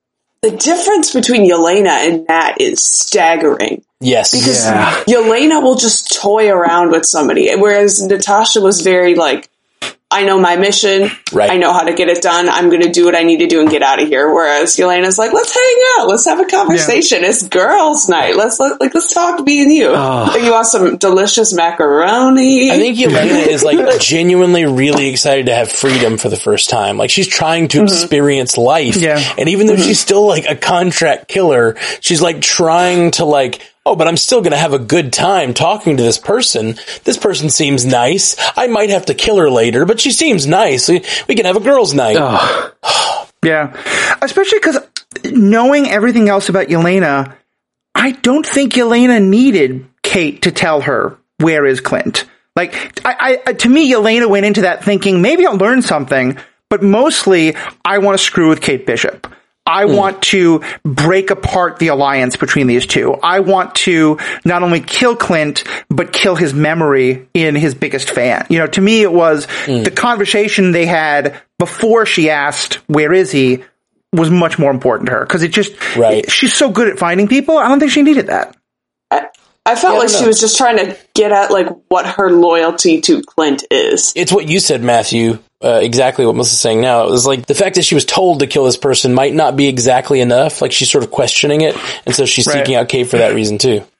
[0.41, 3.83] the difference between Yelena and Nat is staggering.
[4.01, 4.31] Yes.
[4.31, 5.03] Because Yeah.
[5.07, 9.51] Yelena will just toy around with somebody, whereas Natasha was very like
[10.11, 11.09] I know my mission.
[11.31, 11.49] Right.
[11.49, 12.49] I know how to get it done.
[12.49, 14.31] I'm going to do what I need to do and get out of here.
[14.31, 16.09] Whereas Yelena's like, let's hang out.
[16.09, 17.23] Let's have a conversation.
[17.23, 18.35] It's girls' night.
[18.35, 19.91] Let's let, like let's talk me and you.
[19.91, 22.71] Like, you want some delicious macaroni?
[22.71, 26.97] I think Yelena is like genuinely really excited to have freedom for the first time.
[26.97, 27.85] Like she's trying to mm-hmm.
[27.85, 28.97] experience life.
[28.97, 29.17] Yeah.
[29.37, 29.83] And even though mm-hmm.
[29.83, 34.41] she's still like a contract killer, she's like trying to like, oh, but I'm still
[34.41, 36.75] going to have a good time talking to this person.
[37.03, 38.35] This person seems nice.
[38.57, 40.87] I might have to kill her later, but she seems nice.
[40.87, 42.17] We, we can have a girls' night.
[43.43, 43.75] Yeah.
[44.21, 44.77] Especially because
[45.25, 47.35] knowing everything else about Yelena,
[47.95, 52.25] I don't think Yelena needed Kate to tell her where is Clint.
[52.55, 56.37] Like, I, I, to me, Yelena went into that thinking maybe I'll learn something,
[56.69, 59.33] but mostly I want to screw with Kate Bishop.
[59.65, 59.95] I hmm.
[59.95, 63.13] want to break apart the alliance between these two.
[63.13, 68.45] I want to not only kill Clint, but kill his memory in his biggest fan.
[68.49, 69.83] You know, to me, it was hmm.
[69.83, 73.63] the conversation they had before she asked, where is he?
[74.13, 76.29] Was much more important to her because it just, Right.
[76.29, 77.57] she's so good at finding people.
[77.57, 78.57] I don't think she needed that.
[79.09, 79.27] I,
[79.65, 82.29] I felt Yeah, like don't she was just trying to get at like what her
[82.29, 84.11] loyalty to Clint is.
[84.17, 85.39] it's what you said, Matthew.
[85.63, 87.05] Uh, exactly what Melissa's saying now.
[87.05, 89.55] It was like the fact that she was told to kill this person might not
[89.55, 90.59] be exactly enough.
[90.61, 92.57] Like she's sort of questioning it, and so she's Right.
[92.57, 93.83] seeking out Kate for that reason too.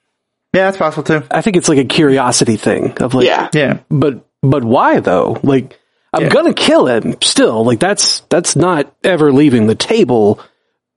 [0.54, 1.24] Yeah, that's possible too.
[1.32, 3.48] I think it's like a curiosity thing of like, Yeah.
[3.54, 3.78] Yeah.
[3.90, 5.40] but but why though?
[5.44, 5.80] Like,
[6.12, 6.30] I'm Yeah.
[6.30, 7.64] gonna kill him still.
[7.64, 10.42] Like that's that's not ever leaving the table.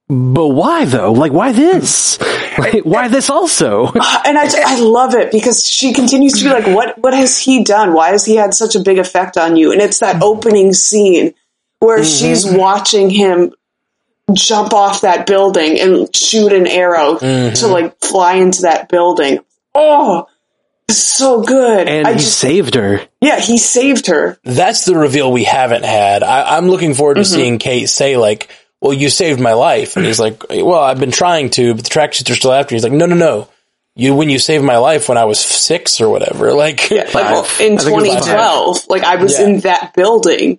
[0.09, 1.13] But why though?
[1.13, 2.19] Like, why this?
[2.59, 3.87] Like, why this also?
[3.87, 7.39] Uh, and I, I love it because she continues to be like, what, what has
[7.39, 7.93] he done?
[7.93, 9.73] Why has he had such a big effect on you?
[9.73, 11.35] And it's that opening scene
[11.79, 12.27] where mm-hmm.
[12.27, 13.53] she's watching him
[14.33, 17.55] jump off that building and shoot an arrow mm-hmm.
[17.55, 19.41] to like fly into that building.
[19.75, 20.29] Oh,
[20.91, 21.89] so good.
[21.89, 23.01] And I he just, saved her.
[23.21, 24.39] yeah, he saved her.
[24.45, 26.23] That's the reveal we haven't had.
[26.23, 27.35] I, I'm looking forward to Mm-hmm.
[27.35, 28.51] seeing Kate say like,
[28.85, 31.91] "Well, you saved my life," and he's like, "Well, I've been trying to, but the
[31.91, 33.49] tracksuits are still after." you." He's like, "No, no, no."
[33.97, 37.45] You when you saved my life when I was six or whatever, like Like well,
[37.61, 38.25] in I think it was five.
[38.25, 39.47] 2012, like I was Yeah.
[39.47, 40.59] in that building.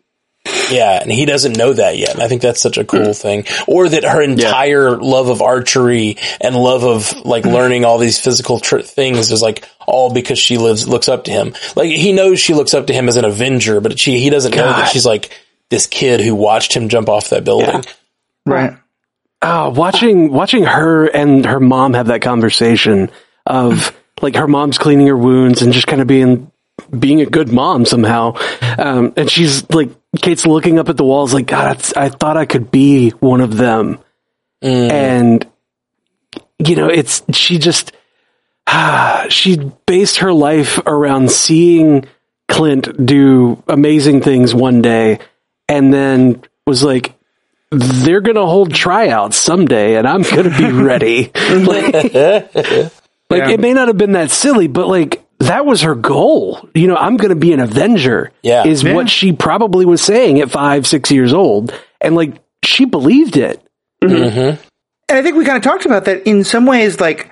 [0.71, 2.13] Yeah, and he doesn't know that yet.
[2.13, 3.11] And I think that's such a cool hmm.
[3.11, 3.45] thing.
[3.67, 8.59] Or that her entire love of archery and love of like learning all these physical
[8.59, 11.53] tr- things is like all because she lives looks up to him.
[11.75, 14.55] Like he knows she looks up to him as an avenger, but she he doesn't
[14.55, 15.31] know that she's like
[15.69, 17.83] this kid who watched him jump off that building.
[18.45, 18.77] Right.
[19.41, 23.11] Oh, watching watching her and her mom have that conversation
[23.45, 26.51] of like her mom's cleaning her wounds and just kind of being
[26.97, 28.35] being a good mom somehow.
[28.77, 32.37] Um, and she's like Kate's looking up at the walls like God, it's, I thought
[32.37, 33.99] I could be one of them.
[34.91, 35.47] And
[36.59, 37.91] you know, it's she just
[39.29, 42.05] she based her life around seeing
[42.47, 45.19] Clint do amazing things one day
[45.67, 47.14] and then was like
[47.71, 51.31] they're going to hold tryouts someday and I'm going to be ready.
[51.35, 53.49] like like, Yeah.
[53.49, 56.67] it may not have been that silly, but like that was her goal.
[56.73, 58.65] You know, I'm going to be an Avenger Yeah.
[58.65, 58.93] is Yeah.
[58.93, 61.73] what she probably was saying at five, six years old.
[62.01, 63.61] And like she believed it.
[64.03, 64.61] Mm-hmm.
[65.09, 67.29] And I think we kind of talked about that in some ways, like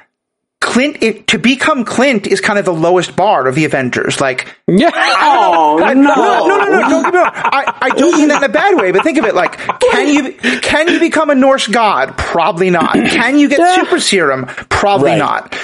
[0.63, 4.21] Clint, it, to become Clint is kind of the lowest bar of the Avengers.
[4.21, 4.89] Like, Yeah.
[4.95, 5.93] Oh no!
[5.93, 7.15] no, no, no, no, don't get.
[7.35, 10.07] I, I don't mean that in a bad way, but think of it like, can
[10.07, 12.17] you, can you become a Norse god?
[12.17, 12.93] Probably not.
[12.93, 14.45] Can you get super serum?
[14.45, 15.17] Probably Right.
[15.19, 15.55] not.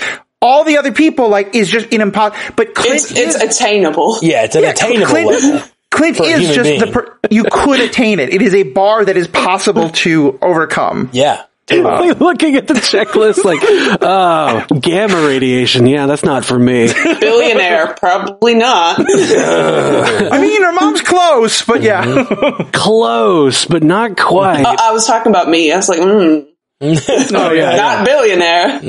[0.41, 4.17] All the other people, like, is just an impossible, but Clint It's is, attainable.
[4.21, 5.61] Yeah, it's an Yeah, attainable Clint, level.
[5.91, 8.33] Clint is human just the, per, you could attain it.
[8.33, 11.09] It is a bar that is possible to overcome.
[11.13, 11.43] Yeah.
[11.89, 13.59] Like, looking at the checklist, like,
[14.01, 15.85] oh, gamma radiation.
[15.87, 16.91] Yeah, that's not for me.
[17.19, 18.99] Billionaire, probably not.
[19.07, 22.69] I mean, her mom's close, but yeah.
[22.71, 24.65] Close, but not quite.
[24.65, 25.71] I was talking about me.
[25.71, 26.47] I was like, mm,
[26.81, 28.79] oh yeah, not billionaire.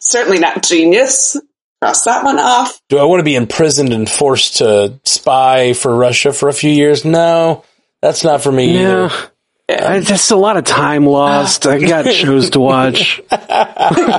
[0.00, 1.36] Certainly not genius.
[1.80, 2.80] Cross that one off.
[2.88, 6.70] Do I want to be imprisoned and forced to spy for Russia for a few
[6.70, 7.04] years?
[7.06, 7.64] No,
[8.02, 8.80] that's not for me yeah.
[8.80, 9.29] either.
[9.70, 11.66] Uh, I, just a lot of time lost.
[11.66, 13.20] I got shows to watch.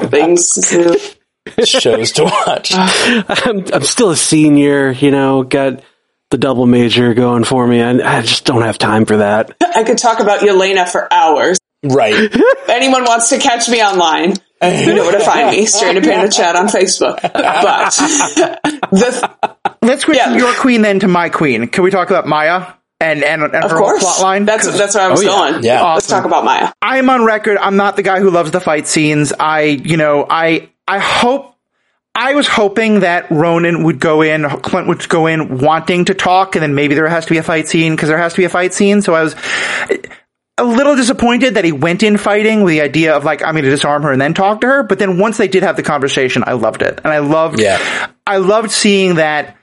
[0.10, 1.00] Things to
[1.58, 1.66] do.
[1.66, 2.72] Shows to watch.
[2.76, 5.84] I'm, I'm still a senior, you know, got
[6.30, 7.82] the double major going for me.
[7.82, 9.56] I, I just don't have time for that.
[9.62, 11.58] I could talk about Yelena for hours.
[11.84, 12.14] Right.
[12.16, 15.66] If anyone wants to catch me online, you know where to find me.
[15.66, 17.20] Stranded Panda Chat on Facebook.
[17.22, 17.90] But
[18.92, 20.30] the, Let's switch Yeah.
[20.30, 21.68] from your queen then to my queen.
[21.68, 24.46] Can we talk about Maya and and, and of her course, plot line?
[24.46, 25.52] that's that's where I was Oh, yeah.
[25.52, 25.64] going.
[25.64, 25.94] Yeah.
[25.94, 26.72] Let's talk about Maya.
[26.82, 27.58] I'm on record.
[27.58, 29.34] I'm not the guy who loves the fight scenes.
[29.38, 31.56] I, you know, I I hope
[32.14, 36.56] I was hoping that Ronin would go in, Clint would go in wanting to talk,
[36.56, 38.44] and then maybe there has to be a fight scene because there has to be
[38.46, 39.02] a fight scene.
[39.02, 39.34] So I was
[40.58, 43.64] a little disappointed that he went in fighting with the idea of like I'm going
[43.64, 44.84] to disarm her and then talk to her.
[44.84, 47.80] But then once they did have the conversation, I loved it, and I loved, Yeah.
[48.28, 49.56] I loved seeing that.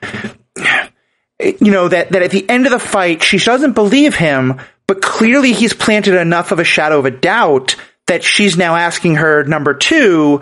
[1.39, 5.01] You know that that at the end of the fight, she doesn't believe him, but
[5.01, 7.75] clearly he's planted enough of a shadow of a doubt
[8.07, 10.41] that she's now asking her number two,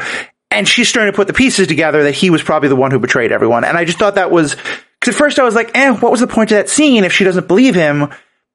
[0.49, 2.97] and she's starting to put the pieces together that he was probably the one who
[2.99, 3.63] betrayed everyone.
[3.63, 6.21] And I just thought that was because at first I was like, eh, what was
[6.21, 8.09] the point of that scene if she doesn't believe him?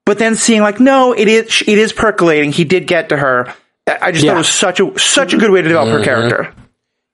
[0.04, 2.50] But then seeing like, no, it is it is percolating.
[2.50, 3.54] He did get to her.
[3.86, 4.32] I just Yeah.
[4.32, 6.52] thought it was such a such a good way to develop her character.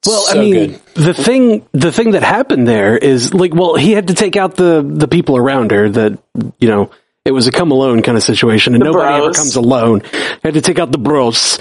[0.07, 0.81] Well, So I mean, good.
[0.95, 4.55] the thing, the thing that happened there is like, well, he had to take out
[4.55, 6.19] the, the people around her that,
[6.59, 6.91] you know,
[7.25, 10.03] it was a come alone kind of situation and nobody ever comes alone.
[10.43, 11.59] Had to take out the bros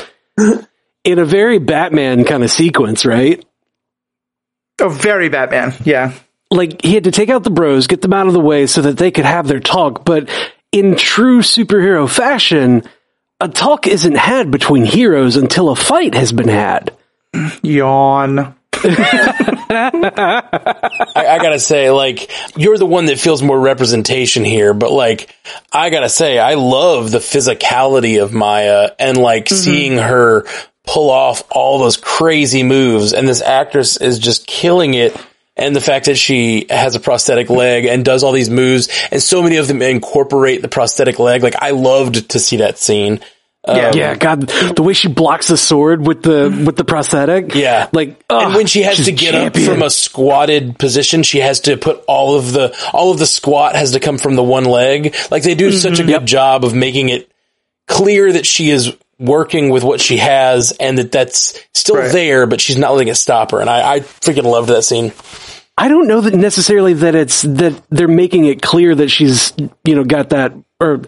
[1.04, 3.44] in a very Batman kind of sequence, right?
[4.80, 5.74] Oh, very Batman.
[5.84, 6.14] Yeah.
[6.52, 8.82] Like he had to take out the bros, get them out of the way so
[8.84, 10.06] that they could have their talk.
[10.06, 10.30] But
[10.72, 12.84] in true superhero fashion,
[13.42, 16.96] a talk isn't had between heroes until a fight has been had.
[17.64, 18.56] Yawn.
[19.70, 20.44] I,
[21.16, 25.34] I gotta say, like, you're the one that feels more representation here, but like,
[25.72, 29.56] I gotta say, I love the physicality of Maya and like mm-hmm.
[29.56, 30.46] seeing her
[30.86, 35.16] pull off all those crazy moves and this actress is just killing it.
[35.60, 39.24] And the fact that she has a prosthetic leg and does all these moves and
[39.24, 41.42] so many of them incorporate the prosthetic leg.
[41.42, 43.22] Like, I loved to see that scene.
[43.68, 43.92] Yeah.
[43.94, 47.54] Yeah, God, the way she blocks the sword with the with the prosthetic.
[47.56, 47.90] Yeah.
[47.92, 49.70] like and when she has to get champion.
[49.70, 53.26] up from a squatted position, she has to put all of the all of the
[53.28, 55.16] squat has to come from the one leg.
[55.32, 57.32] Like they do such a good job of making it
[57.88, 62.12] clear that she is working with what she has and that that's still Right.
[62.12, 63.60] there, but she's not letting it stop her.
[63.62, 65.12] And I, I freaking loved that scene.
[65.78, 69.54] I don't know that necessarily that it's that they're making it clear that she's
[69.86, 71.02] you know got that or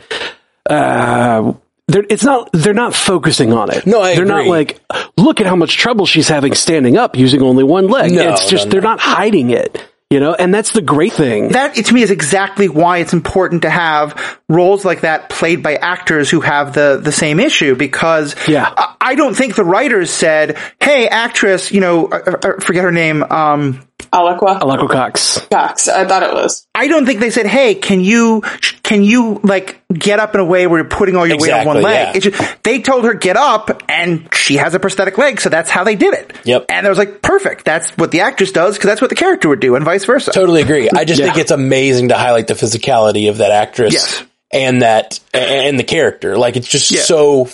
[0.69, 1.53] uh
[1.89, 3.85] they're, it's not they're not focusing on it.
[3.87, 4.79] No, I they're not like
[5.17, 8.11] look at how much trouble she's having standing up using only one leg.
[8.11, 8.89] No, it's just no, they're no.
[8.89, 9.83] not hiding it.
[10.11, 11.49] You know, and that's the great thing.
[11.49, 15.75] that to me is exactly why it's important to have roles like that played by
[15.75, 18.73] actors who have the the same issue because Yeah.
[18.75, 22.91] I, I don't think the writers said, "Hey, actress, you know, uh, uh, forget her
[22.91, 25.39] name, um Alaqua Alako Cox.
[25.51, 25.87] Cox.
[25.87, 26.65] I thought it was.
[26.75, 28.41] I don't think they said, "Hey, can you
[28.83, 31.65] can you like get up in a way where you're putting all your weight on
[31.65, 32.19] one leg?" yeah.
[32.19, 35.83] Just, they told her get up, and she has a prosthetic leg, so that's how
[35.83, 36.33] they did it.
[36.45, 36.65] Yep.
[36.69, 37.65] And I was like, perfect.
[37.65, 40.31] That's what the actress does because that's what the character would do, and vice versa.
[40.31, 40.89] Totally agree.
[40.89, 41.27] I just Yeah.
[41.27, 44.23] think it's amazing to highlight the physicality of that actress Yes.
[44.51, 46.37] and that and the character.
[46.37, 47.01] Like it's just Yeah.
[47.01, 47.49] so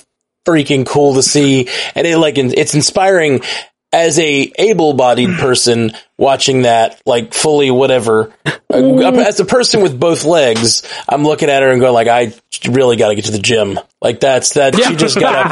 [0.48, 3.42] freaking cool to see, and it like it's inspiring
[3.96, 7.02] as a able-bodied person watching that.
[7.06, 8.34] Like fully whatever.
[8.70, 12.34] As a person with both legs, I'm looking at her and going like, I
[12.70, 13.80] really got to get to the gym.
[14.02, 14.76] Like that's that.
[14.76, 15.46] She just got.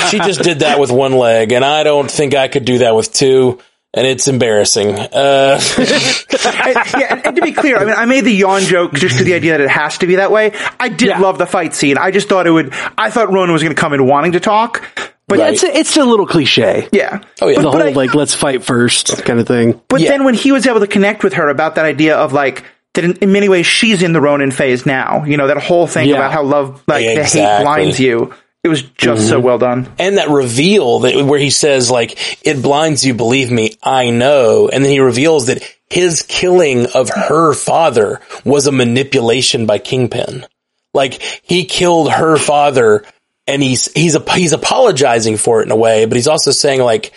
[0.10, 2.94] she just did that with one leg, and I don't think I could do that
[2.96, 3.60] with two.
[3.94, 4.90] And it's embarrassing.
[4.90, 8.92] Uh, And- yeah, and, and to be clear, I mean, I made the yawn joke
[8.94, 10.52] just to the idea that it has to be that way.
[10.78, 11.18] I did Yeah.
[11.20, 11.96] love the fight scene.
[11.98, 12.72] I just thought it would.
[12.98, 14.82] I thought Ronin was going to come in wanting to talk,
[15.28, 15.52] but Right.
[15.54, 16.88] It's a, it's a little cliche.
[16.92, 17.20] yeah.
[17.40, 17.58] Oh, yeah.
[17.58, 19.80] The But- whole I- like let's fight first kind of thing.
[19.88, 20.10] But Yeah.
[20.10, 23.04] then when he was able to connect with her about that idea of like that
[23.04, 26.08] in, in many ways she's in the Ronin phase now, you know, that whole thing
[26.08, 26.16] Yeah.
[26.16, 28.32] about how love, like Yeah, the hate blinds you.
[28.64, 29.46] It was just so mm-hmm.
[29.46, 29.86] well done.
[29.96, 34.68] and that reveal that where he says like it blinds you believe me i know
[34.68, 40.44] and then he reveals that his killing of her father was a manipulation by kingpin
[40.92, 43.04] like he killed her father
[43.46, 46.80] and he's he's a, he's apologizing for it in a way but he's also saying
[46.80, 47.12] like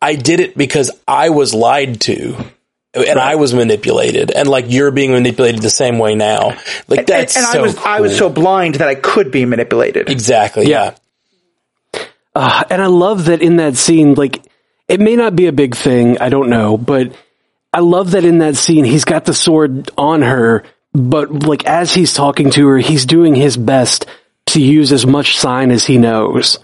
[0.00, 2.36] i did it because i was lied to
[2.92, 6.58] and I was manipulated, and like you're being manipulated the same way now.
[6.88, 9.44] Like that's and, and so I was I was so blind that I could be
[9.44, 10.10] manipulated.
[10.10, 10.96] exactly yeah.
[12.34, 14.42] Uh, and I love that in that scene, like,
[14.88, 17.12] it may not be a big thing, I don't know, but
[17.72, 21.92] I love that in that scene, he's got the sword on her, but like, as
[21.92, 24.06] he's talking to her, he's doing his best
[24.52, 26.58] to use as much sign as he knows.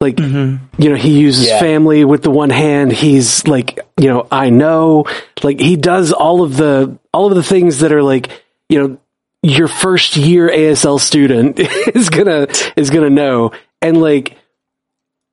[0.00, 1.58] Like, you know, he uses Yeah.
[1.58, 2.92] family with the one hand.
[2.92, 5.06] He's like, you know, I know,
[5.42, 8.28] like, he does all of the, all of the things that are like,
[8.68, 8.98] you know,
[9.42, 11.58] your first year ASL student
[11.94, 13.52] is gonna, is gonna know.
[13.80, 14.36] And like,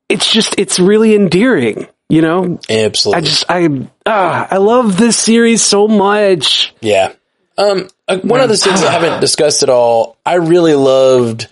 [0.10, 3.18] it's just it's really endearing you know Absolutely.
[3.18, 7.14] i just i ah, i love this series so much Yeah.
[7.58, 11.48] Um, uh, one of the things I haven't discussed at all, I really loved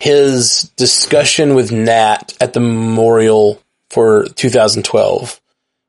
[0.00, 5.40] his discussion with Nat at the memorial for 2012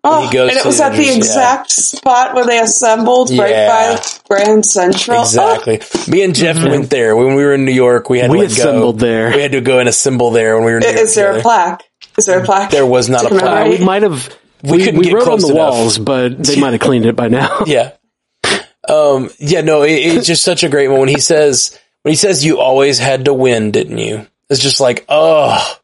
[0.04, 1.18] Oh, he goes and it was the at the Avengers, yeah.
[1.60, 3.44] exact spot where they assembled Yeah.
[3.44, 5.20] right by Grand Central.
[5.20, 5.80] Oh, Exactly.
[6.12, 8.10] Me and Jeff went there when we were in New York.
[8.10, 9.06] We had We to like, assembled go.
[9.06, 9.30] there.
[9.36, 10.78] We had to go and assemble there when we were.
[10.78, 11.84] In New i- York is there a plaque?
[12.18, 12.72] Is there a plaque?
[12.72, 13.42] There was not a plaque.
[13.42, 13.80] commemorate?
[13.80, 14.36] we might have.
[14.64, 15.56] We We, couldn't we get wrote on the enough.
[15.74, 17.64] walls, but they might have cleaned it by now.
[17.68, 17.92] Yeah.
[18.90, 19.30] Um.
[19.38, 19.62] Yeah.
[19.62, 19.84] No.
[19.84, 21.02] It, it's just such a great moment.
[21.02, 24.26] when he says when he says you always had to win, didn't you?
[24.50, 25.78] It's just like oh.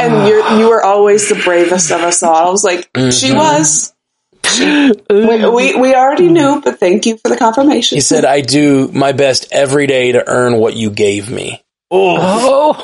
[0.00, 2.34] and you're, you were always the bravest of us all.
[2.34, 3.10] I was like, Mm-hmm.
[3.10, 3.92] she was.
[4.44, 7.96] She, we, we, we already knew, but thank you for the confirmation.
[7.96, 12.74] He said, "I do my best every day to earn what you gave me." Oh,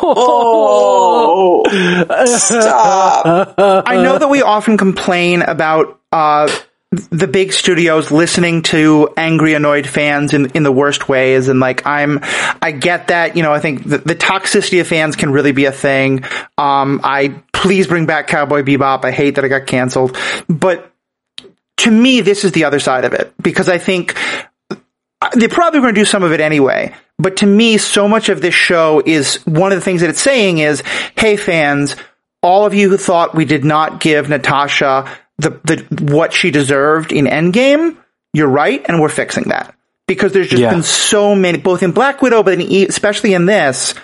[1.68, 3.54] Oh, stop.
[3.86, 6.48] I know that we often complain about uh,
[6.96, 11.86] the big studios listening to angry, annoyed fans in in the worst ways, and like
[11.86, 12.20] I'm,
[12.62, 13.36] I get that.
[13.36, 16.24] You know, I think the, the toxicity of fans can really be a thing.
[16.58, 19.04] Um, I please bring back Cowboy Bebop.
[19.04, 20.16] I hate that it got canceled,
[20.48, 20.92] but
[21.78, 24.16] to me, this is the other side of it because I think
[25.34, 26.94] they're probably going to do some of it anyway.
[27.18, 30.20] But to me, so much of this show is one of the things that it's
[30.20, 30.82] saying is,
[31.16, 31.96] hey fans,
[32.42, 37.12] all of you who thought we did not give Natasha the, the what she deserved
[37.12, 37.96] in Endgame,
[38.32, 39.74] you're right, and we're fixing that.
[40.06, 40.70] Because there's just Yeah.
[40.70, 43.94] been so many, both in Black Widow, but in, especially in this,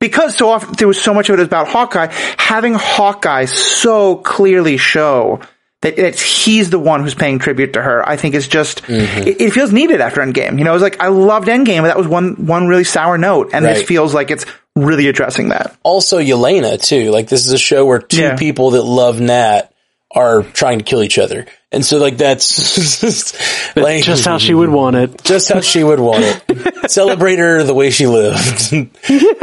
[0.00, 4.76] because so often there was so much of it about Hawkeye, having Hawkeye so clearly
[4.76, 5.40] show
[5.82, 9.28] that it's he's the one who's paying tribute to her, I think is just mm-hmm.
[9.28, 10.58] it, it feels needed after Endgame.
[10.58, 13.18] You know, it was like I loved Endgame, but that was one one really sour
[13.18, 15.76] note, and this feels like it's really addressing that.
[15.82, 17.10] Also, Yelena too.
[17.10, 18.36] Like this is a show where two Yeah.
[18.36, 19.71] people that love Nat
[20.14, 24.68] are trying to kill each other, and so like that's like just how she would
[24.70, 25.22] want it.
[25.24, 26.90] just how she would want it.
[26.90, 28.72] Celebrate her the way she lived.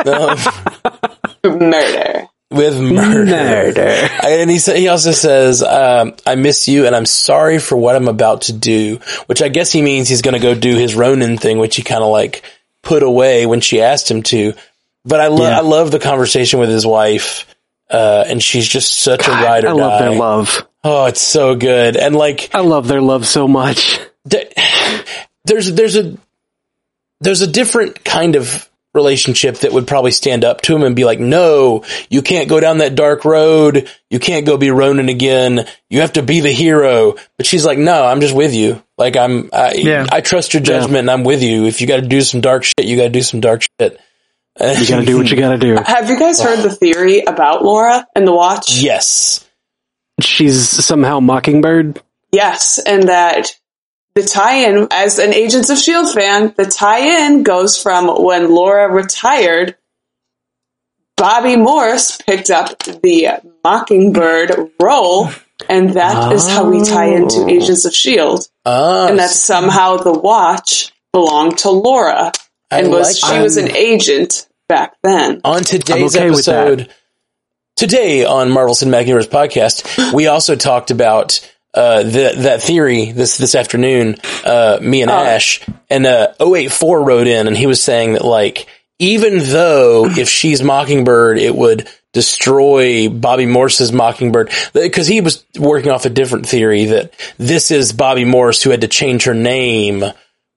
[0.05, 0.37] Um,
[1.43, 2.27] Murder.
[2.51, 3.25] with murder.
[3.25, 4.09] Murder.
[4.23, 7.95] And he sa- he also says, um, "I miss you, and I'm sorry for what
[7.95, 10.95] I'm about to do." Which I guess he means he's going to go do his
[10.95, 12.43] Ronin thing, which he kind of like
[12.81, 14.53] put away when she asked him to.
[15.05, 15.57] But I love Yeah.
[15.59, 17.45] I love the conversation with his wife,
[17.89, 20.09] uh, and she's just such a ride I love die.
[20.09, 20.67] their love.
[20.83, 23.99] Oh, it's so good, and like I love their love so much.
[25.45, 26.17] there's there's a
[27.21, 31.05] there's a different kind of relationship that would probably stand up to him and be
[31.05, 33.89] like, "No, you can't go down that dark road.
[34.09, 35.67] You can't go be Ronin again.
[35.89, 38.81] You have to be the hero." But she's like, "No, I'm just with you.
[38.97, 40.05] Like I'm I, Yeah.
[40.11, 41.65] I trust your judgment and I'm with you.
[41.65, 43.99] If you got to do some dark shit, you got to do some dark shit."
[44.59, 45.75] You gotta do what you gotta do.
[45.85, 48.81] Have you guys heard the theory about Laura and the watch?
[48.81, 49.45] yes.
[50.21, 52.01] She's somehow Mockingbird.
[52.31, 53.55] Yes, and that
[54.15, 56.13] the tie-in, as an Agents of S.H.I.E.L.D.
[56.13, 59.77] Fan, the tie-in goes from when Laura retired,
[61.15, 63.27] Bobby Morse picked up the
[63.63, 65.29] Mockingbird role,
[65.69, 67.47] and that is how we tie into Oh.
[67.47, 68.45] Agents of S.H.I.E.L.D.
[68.65, 72.31] Ah, and that somehow the watch belonged to Laura,
[72.71, 73.43] I and was like she that.
[73.43, 75.41] was an agent back then.
[75.43, 76.89] On today's okay episode,
[77.75, 81.39] today on Marvels and Universe podcast, we also talked about
[81.73, 84.17] uh, the, that theory this this afternoon.
[84.43, 88.67] Uh, me and Ash and uh, 084 wrote in, and he was saying that like
[88.99, 95.91] even though if she's Mockingbird, it would destroy Bobby Morse's Mockingbird because he was working
[95.91, 100.03] off a different theory that this is Bobby Morse who had to change her name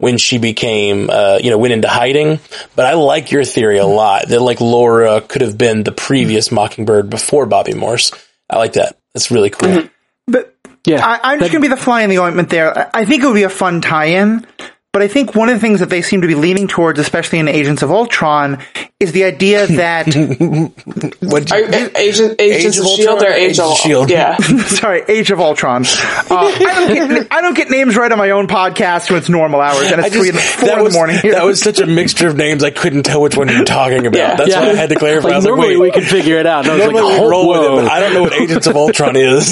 [0.03, 2.41] when she became, uh, you know, went into hiding.
[2.75, 6.51] But I like your theory a lot that like Laura could have been the previous
[6.51, 8.11] Mockingbird before Bobby Morse.
[8.51, 8.99] I like that.
[9.15, 9.85] That's really cool.
[10.27, 11.07] But Yeah.
[11.07, 12.77] I, I'm just going to be the fly in the ointment there.
[12.77, 14.45] I- I think it would be a fun tie-in,
[14.93, 17.39] but I think one of the things that they seem to be leaning towards, especially
[17.39, 18.63] in Agents of Ultron,
[19.01, 20.07] is the idea that
[21.21, 21.59] What Are,
[21.99, 23.27] Agent, Agents of, S.H.I.E.L.D.
[23.27, 24.11] or Age of Shield.
[24.11, 24.37] Yeah.
[24.67, 25.85] sorry, Age of Ultron.
[25.85, 29.29] Uh, I, don't get, I don't get names right on my own podcast when it's
[29.31, 31.19] normal hours and I it's three in the, four that in was, the morning.
[31.19, 31.33] Here.
[31.33, 32.63] that was such a mixture of names.
[32.63, 34.19] I couldn't tell which one you were talking about.
[34.19, 34.37] Yeah.
[34.37, 34.61] That's Yeah.
[34.61, 35.29] why I had to clarify.
[35.29, 36.67] Like, I was like, normally wait, we can figure it out.
[36.67, 38.35] And I was normally like, we oh, roll with it, but I don't know what
[38.35, 39.47] Agents of Ultron is.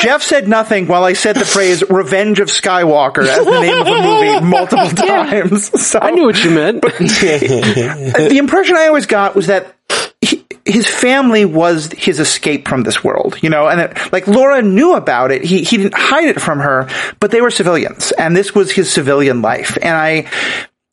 [0.00, 3.86] Jeff said nothing while I said the phrase "Revenge of Skywalker" as the name of
[3.86, 5.80] a movie multiple times.
[5.80, 6.82] So I knew what you meant.
[6.82, 9.74] But the impression I always got was that
[10.20, 14.62] he, his family was his escape from this world, you know, and it, like Laura
[14.62, 15.44] knew about it.
[15.44, 16.88] He, he didn't hide it from her,
[17.20, 19.78] but they were civilians and this was his civilian life.
[19.80, 20.28] And I,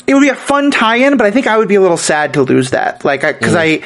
[0.08, 2.36] it would be a fun tie-in, but I think I would be a little sad
[2.36, 3.04] to lose that.
[3.04, 3.58] Like, I, cause mm.
[3.58, 3.84] I, I,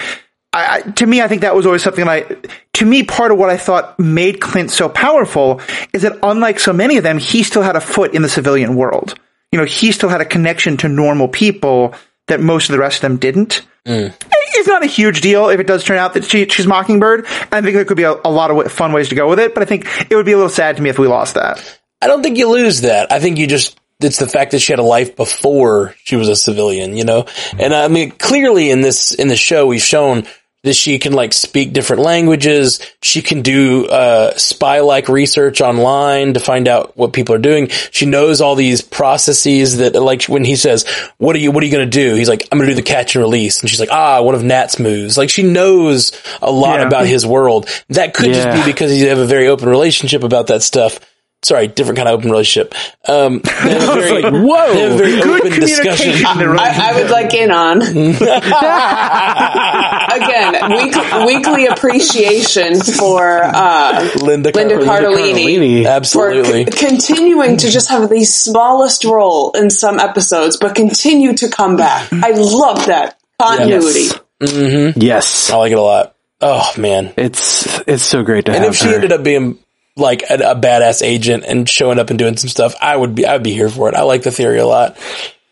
[0.54, 3.50] I- to me, I think that was always something like, to me, part of what
[3.50, 5.62] I thought made Clint so powerful
[5.94, 8.76] is that unlike so many of them, he still had a foot in the civilian
[8.76, 9.16] world.
[9.52, 11.94] You know, he still had a connection to normal people
[12.28, 13.62] that most of the rest of them didn't.
[13.86, 14.14] Mm.
[14.54, 17.26] It's not a huge deal if it does turn out that she, she's Mockingbird.
[17.52, 19.54] I think there could be a, a lot of fun ways to go with it,
[19.54, 21.80] but I think it would be a little sad to me if we lost that.
[22.02, 23.12] I don't think you lose that.
[23.12, 26.30] I think you just, it's the fact that she had a life before she was
[26.30, 27.26] a civilian, you know?
[27.58, 30.26] And I mean, clearly in this, in the show, we've shown
[30.64, 32.82] that she can like speak different languages.
[33.02, 37.70] She can do, uh, spy-like research online to find out what people are doing.
[37.92, 40.86] She knows all these processes that like when he says,
[41.18, 42.14] what are you, what are you going to do?
[42.16, 43.62] He's like, I'm going to do the catch and release.
[43.62, 45.18] And she's like, ah, one of Nat's moves.
[45.18, 46.88] Like she knows a lot Yeah.
[46.88, 47.70] about his world.
[47.90, 51.00] That could just be because you have a very open relationship about that stuff.
[51.42, 52.74] Sorry, different kind of open relationship.
[53.08, 56.12] Um, they have a very, like, whoa, they have a very good open discussion.
[56.12, 56.84] communication in the relationship.
[56.84, 57.82] I, I would like in on
[60.20, 64.86] again week, weekly appreciation for uh, Linda, Linda Cardellini.
[64.86, 65.84] Cardellini.
[65.84, 66.66] for Absolutely.
[66.66, 71.78] c- continuing to just have the smallest role in some episodes, but continue to come
[71.78, 72.12] back.
[72.12, 74.08] I love that continuity.
[74.42, 74.94] Yes.
[74.98, 75.50] Yes.
[75.52, 76.16] I like it a lot.
[76.42, 77.14] Oh man.
[77.18, 78.96] It's it's so great to And have And if she her.
[78.96, 79.60] ended up being
[80.00, 83.26] like a, a badass agent and showing up and doing some stuff, I would be,
[83.26, 83.96] I'd be here for it.
[83.96, 84.98] I like the theory a lot.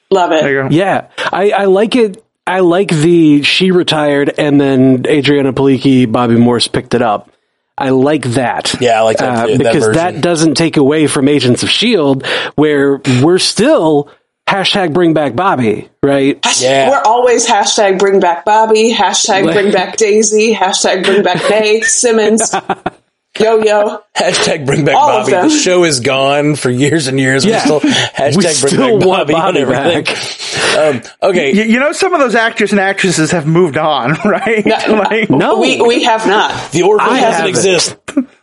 [0.09, 0.41] Love it.
[0.41, 0.75] There you go.
[0.75, 2.23] Yeah, I, I like it.
[2.45, 7.29] I like the she retired and then Adrianne Palicki, Bobby Morse picked it up.
[7.77, 8.73] I like that.
[8.81, 9.93] Yeah, I like that, Uh, that because version.
[9.93, 12.25] that doesn't take away from Agents of Shield,
[12.55, 14.09] where we're still
[14.47, 16.39] hashtag Bring Back Bobby, right?
[16.59, 16.89] Yeah.
[16.89, 22.51] We're always hashtag bring back Bobby, hashtag bring back Daisy, hashtag bring back Nay, Simmons,
[23.39, 23.99] Yo Yo.
[24.15, 25.31] Hashtag bring back All Bobby.
[25.31, 27.45] The show is gone for years and years.
[27.45, 27.55] Yeah.
[27.55, 30.03] We still hashtag We bring still back want Bobby, Bobby on everything.
[30.03, 30.77] back.
[30.77, 31.53] Um, okay.
[31.55, 34.65] You, you know, some of those actors and actresses have moved on, right?
[34.87, 36.71] like, No, We we have not.
[36.71, 37.95] The Orville I doesn't exist.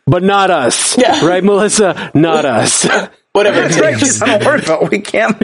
[0.07, 1.25] but not us, Yeah.
[1.27, 2.11] right, Melissa?
[2.15, 2.87] Not us.
[3.33, 3.95] Whatever it That's right.
[3.99, 4.01] takes.
[4.01, 4.91] She's a word vote.
[4.91, 5.43] We can't.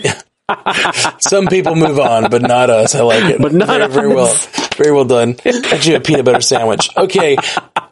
[1.20, 2.94] Some people move on, but not us.
[2.94, 3.40] I like it.
[3.40, 4.34] But not very, very well.
[4.76, 5.36] Very well done.
[5.44, 6.88] Actually, a peanut butter sandwich.
[6.96, 7.36] Okay.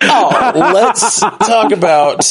[0.01, 2.25] Oh, let's talk about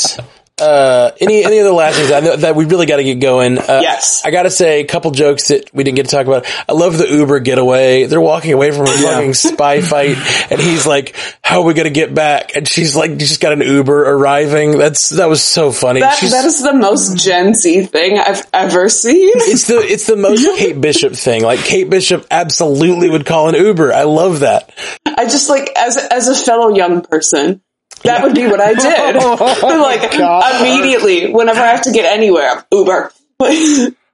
[0.59, 3.57] uh, any any other last things I know that we really got to get going.
[3.59, 4.21] Uh, Yes.
[4.25, 6.45] I got to say a couple jokes that we didn't get to talk about.
[6.67, 8.05] I love the Uber getaway.
[8.05, 10.17] They're walking away from a fucking spy fight,
[10.51, 13.53] and he's like, "How are we gonna get back?" And she's like, "You "Just got
[13.53, 15.99] an Uber arriving." That's that was so funny.
[15.99, 19.31] That that is the most Gen Z thing I've ever seen.
[19.35, 21.43] it's the it's the most Kate Bishop thing.
[21.43, 23.93] Like Kate Bishop absolutely would call an Uber.
[23.93, 24.71] I love that.
[25.05, 27.61] I just like as as a fellow young person,
[28.03, 29.15] that would be what I did.
[29.39, 30.13] Oh like
[30.61, 33.11] immediately, whenever I have to get anywhere, Uber.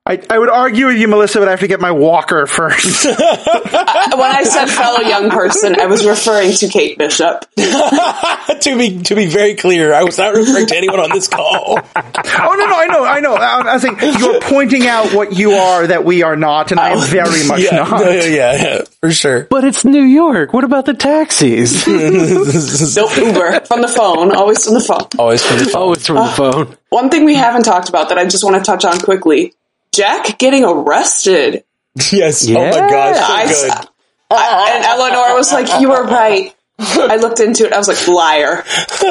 [0.05, 3.05] I, I would argue with you, Melissa, but I have to get my walker first.
[3.05, 7.45] when I said fellow young person, I was referring to Kate Bishop.
[7.55, 11.79] to be to be very clear, I was not referring to anyone on this call.
[11.79, 13.35] oh no, no, I know, I know.
[13.35, 16.81] I, I was like, you're pointing out what you are that we are not, and
[16.81, 18.01] I am very much yeah, not.
[18.01, 19.45] no, yeah, yeah, yeah, for sure.
[19.45, 20.51] but it's New York.
[20.51, 21.87] What about the taxis?
[22.95, 25.07] Nope, Uber from the phone, always from the phone.
[25.17, 25.93] Always from the phone.
[25.93, 26.33] it's from the ah.
[26.35, 26.77] phone.
[26.89, 29.53] One thing we haven't talked about that I just want to touch on quickly:
[29.93, 31.63] Jack getting arrested.
[32.11, 32.47] yes.
[32.49, 33.87] Oh my gosh, so I, good.
[34.31, 37.71] I- and Eleanor was like, "You were right." I looked into it.
[37.71, 38.63] I was like, "Liar,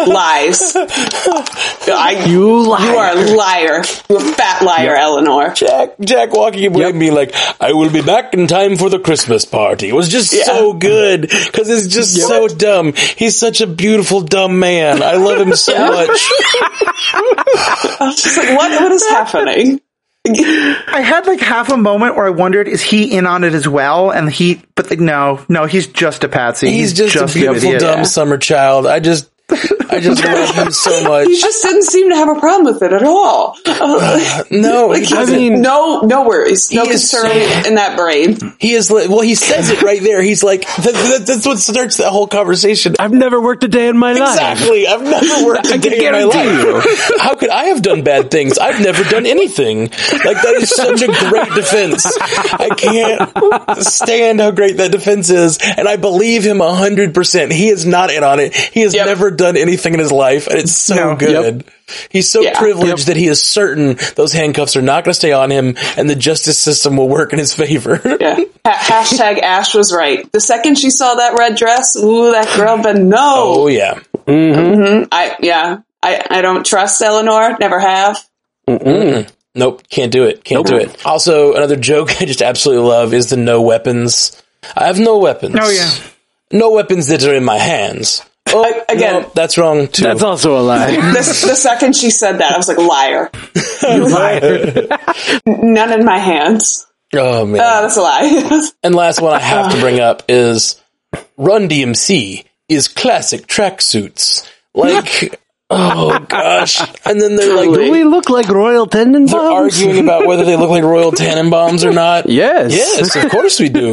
[0.09, 2.85] lies." I, You lie.
[2.91, 3.85] you are a liar.
[4.11, 5.51] You a fat liar, Eleanor.
[5.55, 8.99] Jack, Jack walking away and being like, I will be back in time for the
[8.99, 9.89] Christmas party.
[9.89, 12.93] It was just so good because it's just so dumb.
[12.95, 15.01] He's such a beautiful, dumb man.
[15.01, 16.09] I love him so much.
[17.15, 18.81] I was just like, "What?
[18.83, 19.81] What is happening?"
[20.25, 23.67] I had like half a moment where I wondered, is he in on it as
[23.67, 24.11] well?
[24.11, 26.71] And he, but like, no, no, he's just a patsy.
[26.71, 28.87] He's just, a beautiful, dumb summer child.
[28.87, 29.29] I just,
[29.93, 31.29] I just love him so much.
[31.29, 33.57] He just didn't seem to have a problem with it at all.
[33.67, 37.97] Uh, no, Like, he he- mean- no, no worries, no He is concern in that
[37.97, 38.37] brain.
[38.59, 39.21] He is li- well.
[39.21, 40.23] He says it right there.
[40.23, 42.95] He's like that, that, that's what starts that whole conversation.
[42.99, 44.23] I've never worked a day in my life.
[44.31, 44.87] Exactly.
[44.87, 47.11] I've never worked a I day in my guarantee life.
[47.19, 48.59] How could I have done bad things?
[48.59, 49.83] I've never done anything.
[49.83, 52.07] Like that is such a great defense.
[52.19, 57.53] I can't stand how great that defense is, and I believe him a hundred percent.
[57.53, 58.55] He is not in on it.
[58.55, 59.07] He has Yep.
[59.07, 61.17] never done anything in his life, and it's so No.
[61.17, 61.65] good.
[62.11, 62.59] He's so Yeah.
[62.59, 66.09] privileged that he is certain those handcuffs are not going to stay on him, and
[66.09, 68.01] the justice system will work in his favor.
[68.21, 68.39] Yeah.
[68.65, 70.31] Ha- hashtag Ash was right.
[70.31, 73.19] The second she saw that red dress, ooh, that girl, but no.
[73.59, 73.99] oh yeah.
[74.27, 75.05] Mm-hmm.
[75.11, 75.79] I, yeah.
[76.03, 77.57] I, I don't trust Eleanor.
[77.61, 78.19] Never have.
[79.55, 80.45] Nope, can't do it.
[80.45, 81.05] Can't do it.
[81.05, 84.41] Also, another joke I just absolutely love is the no weapons.
[84.77, 85.57] I have no weapons.
[85.61, 85.91] Oh yeah.
[86.53, 88.23] No weapons that are in my hands.
[88.49, 90.03] Oh, I- again- no, that's wrong too.
[90.05, 90.91] That's also a lie.
[91.13, 91.19] The,
[91.49, 93.31] the second she said that, I was like, liar.
[93.83, 94.89] You liar.
[95.47, 96.87] None in my hands.
[97.15, 97.61] Oh man.
[97.61, 98.69] Uh, that's a lie.
[98.83, 100.81] and last one I have to bring up is
[101.37, 104.49] Run DMC is classic tracksuits.
[104.75, 105.39] Like,
[105.69, 106.81] oh gosh.
[107.07, 109.31] And then they're like, Do we look like Royal Tenenbaums?
[109.31, 112.29] they're arguing about whether they look like Royal Tenenbaums or not.
[112.29, 112.73] Yes.
[112.75, 113.93] Yes, of course we do.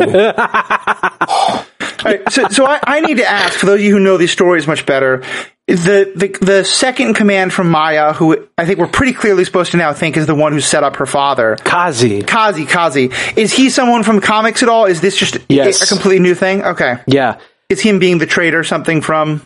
[2.05, 4.17] All right, so, so I, I need to ask for those of you who know
[4.17, 5.23] these stories much better.
[5.67, 9.77] The, the the second command from Maya, who I think we're pretty clearly supposed to
[9.77, 12.23] now think is the one who set up her father, Kazi.
[12.23, 12.65] Kazi.
[12.65, 14.85] Kazi, is he someone from comics at all?
[14.85, 15.83] Is this just a- Yes.
[15.83, 16.63] a, completely new thing?
[16.63, 17.37] Okay, Yeah.
[17.69, 19.43] is him being the traitor something from?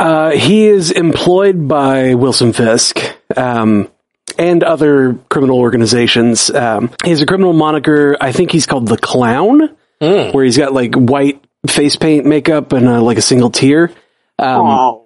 [0.00, 2.98] Uh, he is employed by Wilson Fisk
[3.36, 3.90] um,
[4.38, 6.48] and other criminal organizations.
[6.50, 8.16] Um, he has a criminal moniker.
[8.18, 12.86] I think he's called the Clown, where he's got like white face paint makeup and
[12.88, 13.90] uh, like a single tear.
[14.38, 15.02] Um,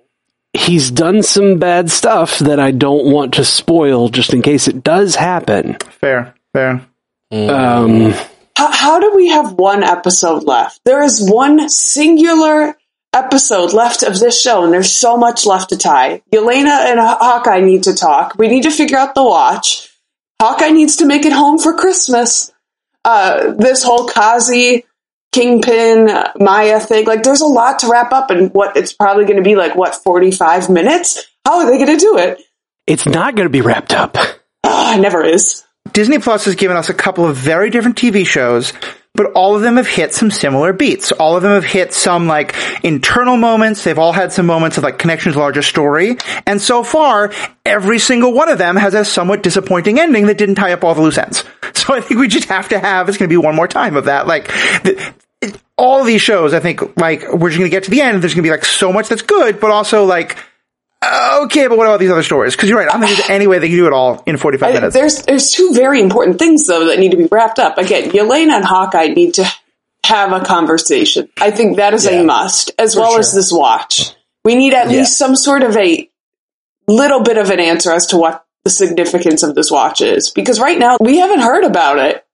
[0.53, 4.83] he's done some bad stuff that I don't want to spoil, just in case it
[4.83, 5.75] does happen.
[6.01, 6.87] Fair, fair.
[7.31, 8.15] Um,
[8.57, 10.81] How, how do we have one episode left?
[10.85, 12.77] There is one singular
[13.13, 16.23] episode left of this show, and there's so much left to tie.
[16.33, 18.35] Yelena and Hawkeye need to talk.
[18.37, 19.97] We need to figure out the watch.
[20.41, 22.51] Hawkeye needs to make it home for Christmas.
[23.05, 24.85] Uh, this whole Kazi
[25.33, 29.25] Kingpin uh, Maya thing, like, there's a lot to wrap up, and what it's probably
[29.25, 31.27] going to be like, what, 45 minutes?
[31.45, 32.43] How are they going to do it?
[32.89, 34.17] it's not going to be wrapped up.
[34.65, 35.63] Ah, it never is.
[35.93, 38.73] Disney Plus has given us a couple of very different TV shows,
[39.19, 41.11] but all of them have hit some similar beats.
[41.11, 42.55] All of them have hit some like
[42.85, 43.83] internal moments.
[43.83, 46.19] They've all had some moments of like connections larger story.
[46.47, 47.33] And so far,
[47.67, 50.95] every single one of them has a somewhat disappointing ending that didn't tie up all
[50.95, 51.45] the loose ends.
[51.75, 53.97] So I think we just have to have, it's going to be one more time
[53.97, 54.27] of that.
[54.27, 54.49] Like,
[54.83, 58.01] the, it, all these shows, I think, like, we're just going to get to the
[58.01, 58.23] end.
[58.23, 60.37] There's going to be like so much that's good, but also like,
[61.05, 62.55] okay, but what about these other stories?
[62.57, 62.89] Because you're right.
[62.89, 64.95] I don't think there's any way they can do it all in 45 I- minutes.
[64.95, 67.79] There's there's two very important things though that need to be wrapped up.
[67.79, 69.47] Again, Yelena and Hawkeye need to
[70.05, 71.29] have a conversation.
[71.41, 72.21] I think that is Yeah.
[72.21, 74.13] a must, as well as this watch.
[74.45, 74.99] We need at Yeah.
[75.01, 76.09] least some sort of a
[76.87, 80.31] little bit of an answer as to what the significance of this watch is.
[80.31, 82.25] Because right now we haven't heard about it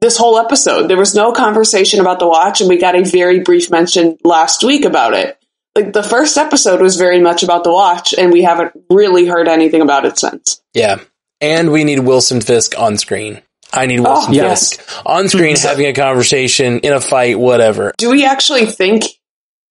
[0.00, 0.88] this whole episode.
[0.88, 4.62] There was no conversation about the watch, and we got a very brief mention last
[4.62, 5.36] week about it.
[5.76, 9.46] Like the first episode was very much about the watch, and we haven't really heard
[9.46, 10.62] anything about it since.
[10.72, 11.00] Yeah.
[11.42, 13.42] And we need Wilson Fisk on screen.
[13.74, 14.76] I need oh, Wilson yes.
[14.76, 17.92] Fisk on screen having a conversation in a fight, whatever.
[17.98, 19.04] do we actually think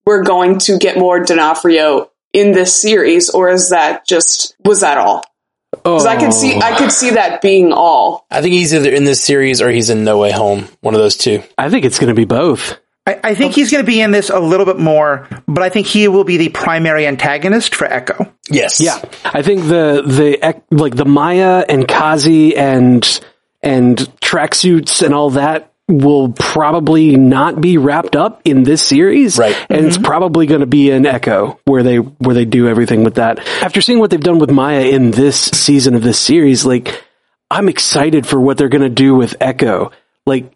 [0.05, 4.99] we're going to get more D'Onofrio in this series, or is that just was that
[4.99, 5.23] all?
[5.71, 8.27] Because I could see I could see that being all.
[8.29, 10.67] I think he's either in this series or he's in No Way Home.
[10.81, 11.41] One of those two.
[11.57, 12.77] I think it's going to be both.
[13.07, 15.69] I, I think he's going to be in this a little bit more, but I
[15.69, 18.33] think he will be the primary antagonist for Echo.
[18.49, 18.81] Yes.
[18.81, 23.21] Yeah, I think the the like the Maya and Kazi and
[23.61, 29.55] and tracksuits and all that will probably not be wrapped up in this series, Right.
[29.69, 30.05] And it's mm-hmm.
[30.05, 33.39] probably going to be an Echo where they where they do everything with that.
[33.61, 37.03] After seeing what they've done with Maya in this season of this series, like
[37.51, 39.91] I'm excited for what they're going to do with Echo.
[40.25, 40.54] Like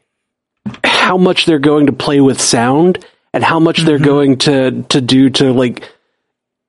[0.83, 5.01] how much they're going to play with sound and how much they're going to to
[5.01, 5.89] do to like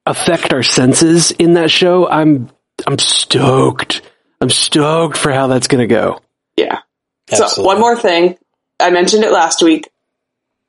[0.06, 2.08] affect our senses in that show.
[2.08, 2.50] I'm
[2.86, 4.02] I'm stoked.
[4.40, 6.20] I'm stoked for how that's going to go.
[6.56, 6.80] Yeah.
[7.28, 8.38] So one more thing,
[8.80, 9.88] I mentioned it last week.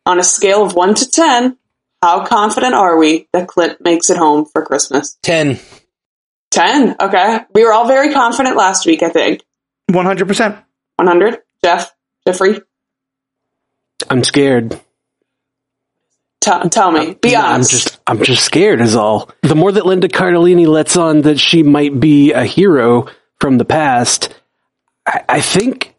[0.06, 1.58] On a scale of one to ten,
[2.02, 5.18] how confident are we that Clint makes it home for Christmas?
[5.22, 5.60] 10.
[6.50, 6.96] Ten.
[7.00, 9.04] Okay, we were all very confident last week.
[9.04, 9.44] I think
[9.92, 10.64] 100%.
[10.98, 11.40] one hundred.
[11.64, 11.94] Jeff,
[12.28, 12.62] Jeffrey,
[14.10, 14.80] I'm scared.
[16.40, 17.14] tell tell me.
[17.16, 17.72] Be I'm honest.
[17.72, 19.30] just I'm just scared is all.
[19.42, 23.08] The more that Linda Cardellini lets on that she might be a hero
[23.40, 24.34] from the past,
[25.06, 25.96] I, I think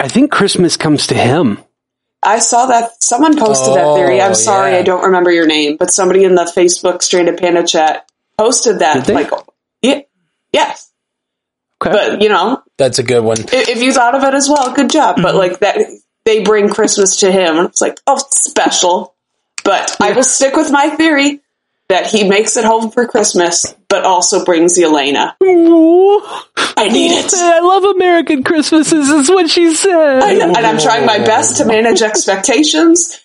[0.00, 1.58] I think Christmas comes to him.
[2.24, 4.20] I saw that someone posted that theory.
[4.20, 4.78] Oh, I'm sorry, yeah.
[4.78, 8.94] I don't remember your name, but somebody in the Facebook Stranded Panda chat posted that.
[8.94, 9.14] Did they?
[9.14, 9.30] Like,
[9.82, 10.00] yeah,
[10.52, 10.92] yes,
[11.82, 11.90] Okay.
[11.90, 13.38] but you know, That's a good one.
[13.40, 15.16] if, if you thought of it as well, good job.
[15.16, 15.22] Mm-hmm.
[15.24, 15.78] But like that,
[16.24, 19.14] they bring Christmas to him, and it's like, oh, special.
[19.64, 21.40] But I will stick with my theory
[21.88, 25.34] that he makes it home for Christmas, but also brings Yelena.
[25.40, 27.32] I need it.
[27.34, 29.08] I love American Christmases.
[29.08, 30.22] Is what she said.
[30.22, 33.20] I know, and I'm trying my best to manage expectations,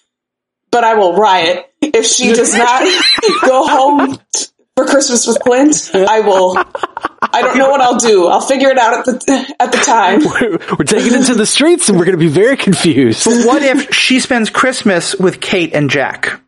[0.69, 2.81] but I will riot if she does not
[3.45, 4.19] go home
[4.77, 5.89] for Christmas with Clint.
[5.95, 6.55] I will.
[6.55, 8.27] I don't know what I'll do.
[8.27, 10.19] I'll figure it out at the at the time.
[10.77, 13.25] We're taking it to the streets, and we're going to be very confused.
[13.25, 16.41] But what if she spends Christmas with Kate and Jack?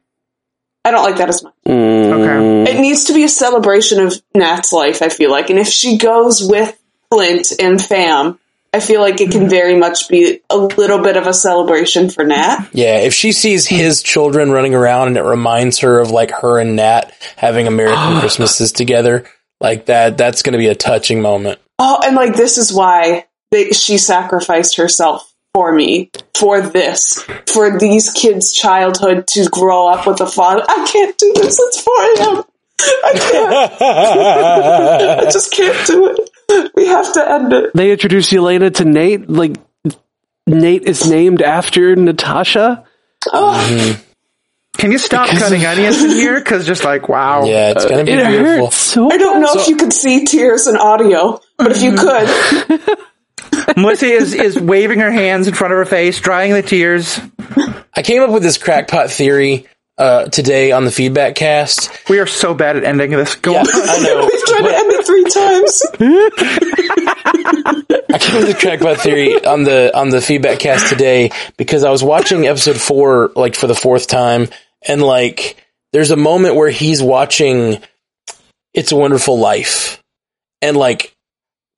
[0.85, 1.53] I don't like that as much.
[1.67, 2.65] Mm.
[2.65, 2.71] Okay.
[2.71, 5.01] It needs to be a celebration of Nat's life.
[5.01, 6.79] I feel like, and if she goes with
[7.11, 8.39] Clint and Fam,
[8.71, 9.49] I feel like it can mm-hmm.
[9.49, 12.69] very much be a little bit of a celebration for Nat.
[12.71, 16.59] Yeah, if she sees his children running around and it reminds her of like her
[16.59, 19.25] and Nat having American Christmases together,
[19.59, 21.59] like that, that's going to be a touching moment.
[21.79, 27.79] Oh, and like this is why they, she sacrificed herself for me, for this, for
[27.79, 30.63] these kids' childhood to grow up with a father.
[30.67, 31.59] I can't do this.
[31.59, 32.43] It's for him.
[32.81, 33.81] I can't.
[35.27, 36.29] I just can't do it.
[36.75, 37.71] We have to end it.
[37.73, 39.29] They introduce Yelena to Nate.
[39.29, 39.57] Like
[40.47, 42.85] Nate is named after Natasha.
[43.31, 44.01] Oh,
[44.77, 46.39] Can you stop Because cutting onions in here?
[46.39, 48.65] Because just like wow, Yeah, it's going to be It beautiful.
[48.65, 49.11] hurts so.
[49.11, 52.85] I don't know if you could see tears in audio, but if you mm-hmm.
[52.85, 57.19] could, Melissa is is waving her hands in front of her face, drying the tears.
[57.95, 59.67] I came up with this crackpot theory
[59.99, 61.91] uh, today on the feedback cast.
[62.09, 63.35] We are so bad at ending this.
[63.35, 63.67] Go Yeah, on.
[63.67, 64.21] I know.
[64.31, 65.83] we've tried to end it three times.
[68.11, 71.83] I came up with the crackpot theory on the on the feedback cast today because
[71.83, 74.47] I was watching episode four like for the fourth time,
[74.87, 77.81] and like there's a moment where he's watching
[78.73, 80.01] "It's a Wonderful Life,"
[80.61, 81.15] and like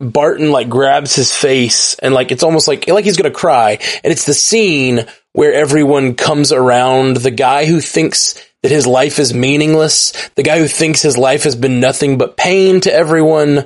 [0.01, 4.11] Barton like grabs his face and like it's almost like like he's gonna cry, and
[4.11, 9.33] it's the scene where everyone comes around the guy who thinks that his life is
[9.33, 13.65] meaningless, the guy who thinks his life has been nothing but pain to everyone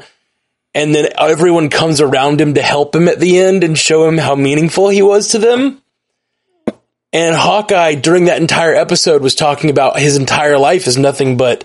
[0.75, 4.17] and then everyone comes around him to help him at the end and show him
[4.17, 5.81] how meaningful he was to them.
[7.13, 11.63] And Hawkeye during that entire episode was talking about his entire life is nothing but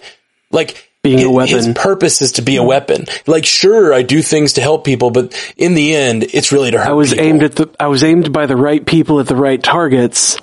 [0.52, 1.74] like Being a hi- His weapon.
[1.82, 3.06] purpose is to be a weapon.
[3.26, 6.78] Like sure, I do things to help people, but in the end, it's really to
[6.78, 7.24] hurt I was people.
[7.24, 7.70] aimed at the.
[7.80, 10.36] I was aimed by the right people at the right targets,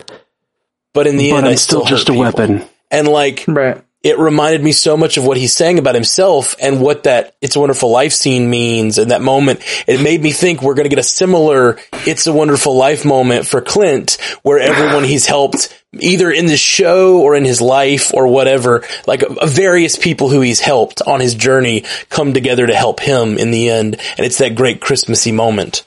[0.95, 2.21] but in the but end, I'm I still, still just a people.
[2.23, 2.63] weapon.
[2.89, 3.83] And like, Right.
[4.03, 7.55] It reminded me so much of what he's saying about himself and what that It's
[7.55, 9.59] a Wonderful Life scene means in that moment.
[9.87, 13.47] It made me think we're going to get a similar It's a Wonderful Life moment
[13.47, 18.27] for Clint where everyone he's helped either in the show or in his life or
[18.27, 22.99] whatever, like uh, various people who he's helped on his journey come together to help
[22.99, 23.95] him in the end.
[24.17, 25.85] And it's that great Christmassy moment.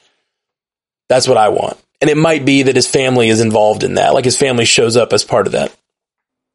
[1.07, 1.77] That's what I want.
[2.01, 4.13] And it might be that his family is involved in that.
[4.13, 5.75] Like his family shows up as part of that.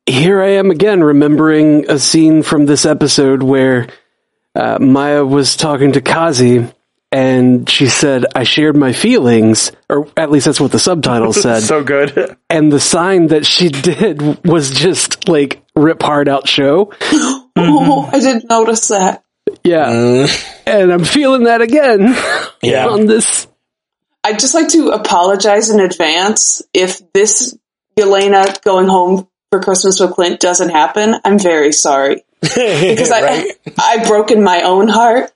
[0.08, 3.88] Here I am again, remembering a scene from this episode where
[4.54, 6.66] uh, Maya was talking to Kazi,
[7.10, 11.62] and she said, "I shared my feelings," or at least that's what the subtitle said.
[11.62, 12.36] So good.
[12.50, 16.92] and the sign that she did was just like "Rip Hard Out Show."
[17.58, 19.24] Oh, I didn't notice that.
[19.64, 20.26] Yeah,
[20.66, 22.14] and I'm feeling that again
[22.62, 22.86] Yeah.
[22.88, 23.46] on this.
[24.22, 27.56] I'd just like to apologize in advance if this
[27.98, 31.14] Yelena going home for Christmas with Clint doesn't happen.
[31.24, 33.52] I'm very sorry because Right?
[33.66, 35.32] I I've broken my own heart.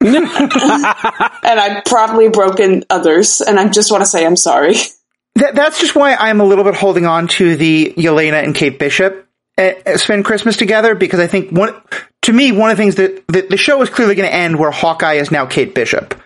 [0.00, 0.26] and
[1.60, 4.74] I've probably broken others, and I just want to say I'm sorry.
[5.36, 8.78] That, that's just why I'm a little bit holding on to the Yelena and Kate
[8.78, 9.28] Bishop
[9.58, 11.74] uh, spend Christmas together because I think one,
[12.22, 14.58] to me, one of the things that the, the show is clearly going to end
[14.58, 16.20] where Hawkeye is now Kate Bishop.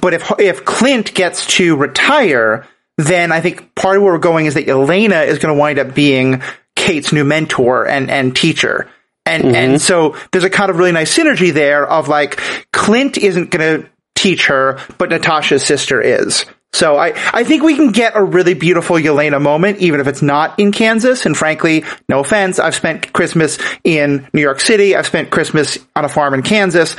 [0.00, 2.66] But if if Clint gets to retire,
[2.96, 5.78] then I think part of where we're going is that Yelena is going to wind
[5.78, 6.42] up being
[6.76, 8.88] Kate's new mentor and and teacher.
[9.26, 12.40] And and so there's a kind of really nice synergy there of like
[12.72, 16.46] Clint isn't going to teach her, but Natasha's sister is.
[16.72, 20.22] So I, I think we can get a really beautiful Yelena moment, even if it's
[20.22, 21.26] not in Kansas.
[21.26, 24.94] And frankly, no offense, I've spent Christmas in New York City.
[24.94, 26.96] I've spent Christmas on a farm in Kansas.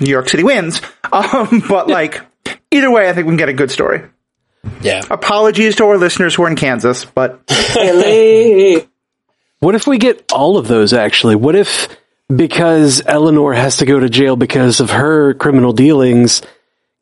[0.00, 0.80] New York City wins.
[1.12, 2.20] Um, but like,
[2.70, 4.02] either way, I think we can get a good story.
[4.80, 5.02] Yeah.
[5.10, 7.40] Apologies to our listeners who are in Kansas, but
[7.74, 8.88] Really?
[9.60, 11.36] What if we get all of those actually?
[11.36, 11.88] What if
[12.34, 16.42] because Eleanor has to go to jail because of her criminal dealings,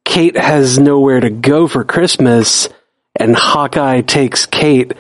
[0.05, 2.69] Kate has nowhere to go for Christmas
[3.15, 4.93] and Hawkeye takes Kate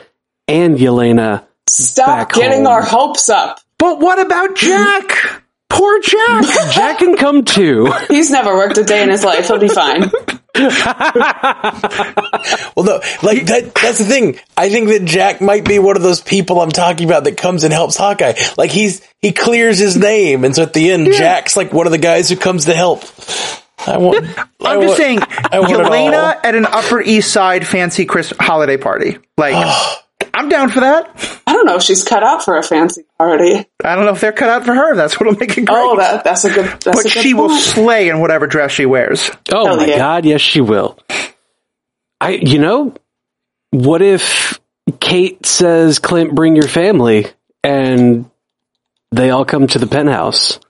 [0.46, 1.44] and Yelena.
[1.68, 2.66] Stop getting home.
[2.68, 3.60] our hopes up.
[3.78, 5.42] but what about Jack?
[5.68, 6.44] Poor Jack.
[6.72, 7.92] Jack can come too.
[8.08, 9.48] He's never worked a day in his life.
[9.48, 10.10] He'll be fine.
[12.76, 14.38] Well, no, like that, that's the thing.
[14.56, 17.64] I think that Jack might be one of those people I'm talking about that comes
[17.64, 18.34] and helps Hawkeye.
[18.56, 20.44] Like he's, he clears his name.
[20.44, 23.02] And so at the end, Jack's like one of the guys who comes to help.
[23.86, 25.90] I want, I I'm want- just saying, I want all.
[25.90, 29.18] Yelena at an Upper East Side fancy Chris holiday party.
[29.36, 30.02] Like, ah.
[30.38, 31.42] I'm down for that.
[31.48, 33.66] I don't know if she's cut out for a fancy party.
[33.82, 34.94] I don't know if they're cut out for her.
[34.94, 35.68] That's what'll make it great.
[35.70, 36.66] Oh, that that's a good.
[36.66, 39.30] That's but a good she will slay in whatever dress she wears.
[39.52, 39.98] Oh Hell my yeah.
[39.98, 40.96] god, yes she will.
[42.20, 42.94] I you know,
[43.70, 44.60] what if
[45.00, 47.26] Kate says Clint bring your family
[47.64, 48.30] and
[49.10, 50.60] they all come to the penthouse?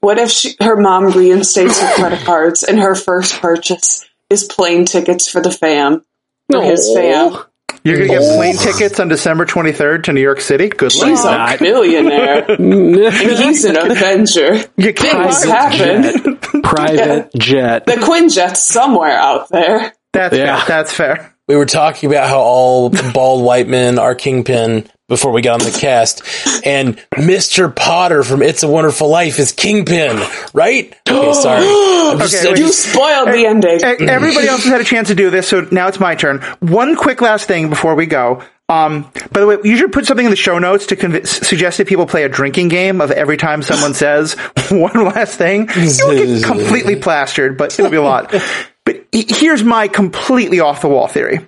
[0.00, 4.84] What if she, her mom reinstates her credit cards and her first purchase is plane
[4.84, 6.04] tickets for the fam.
[6.50, 7.42] For his fam.
[7.84, 8.62] You're going to get plane oh.
[8.62, 10.68] tickets on December 23rd to New York City?
[10.68, 11.08] Good luck.
[11.08, 11.58] He's a not.
[11.58, 12.44] billionaire.
[13.10, 14.54] He's an Avenger.
[14.76, 16.62] You can't Things buy happen.
[16.62, 17.86] Private jet.
[17.86, 19.94] The Quinjet's somewhere out there.
[20.12, 20.58] That's Yeah.
[20.58, 20.68] fair.
[20.68, 21.31] That's fair.
[21.48, 25.70] We were talking about how all bald white men are kingpin before we got on
[25.70, 26.22] the cast,
[26.64, 27.74] and Mr.
[27.74, 30.22] Potter from It's a Wonderful Life is kingpin,
[30.54, 30.94] right?
[31.08, 31.64] Okay, sorry.
[32.18, 33.82] Just- Okay, You spoiled the ending.
[34.08, 36.38] Everybody else has had a chance to do this, so now it's my turn.
[36.60, 38.42] One quick last thing before we go.
[38.68, 41.76] Um, by the way, you should put something in the show notes to conv- suggest
[41.78, 44.32] that people play a drinking game of every time someone says
[44.70, 45.68] one last thing.
[45.76, 48.32] You'll get completely plastered, but it'll be a lot.
[48.84, 51.40] But here's my completely off the wall theory.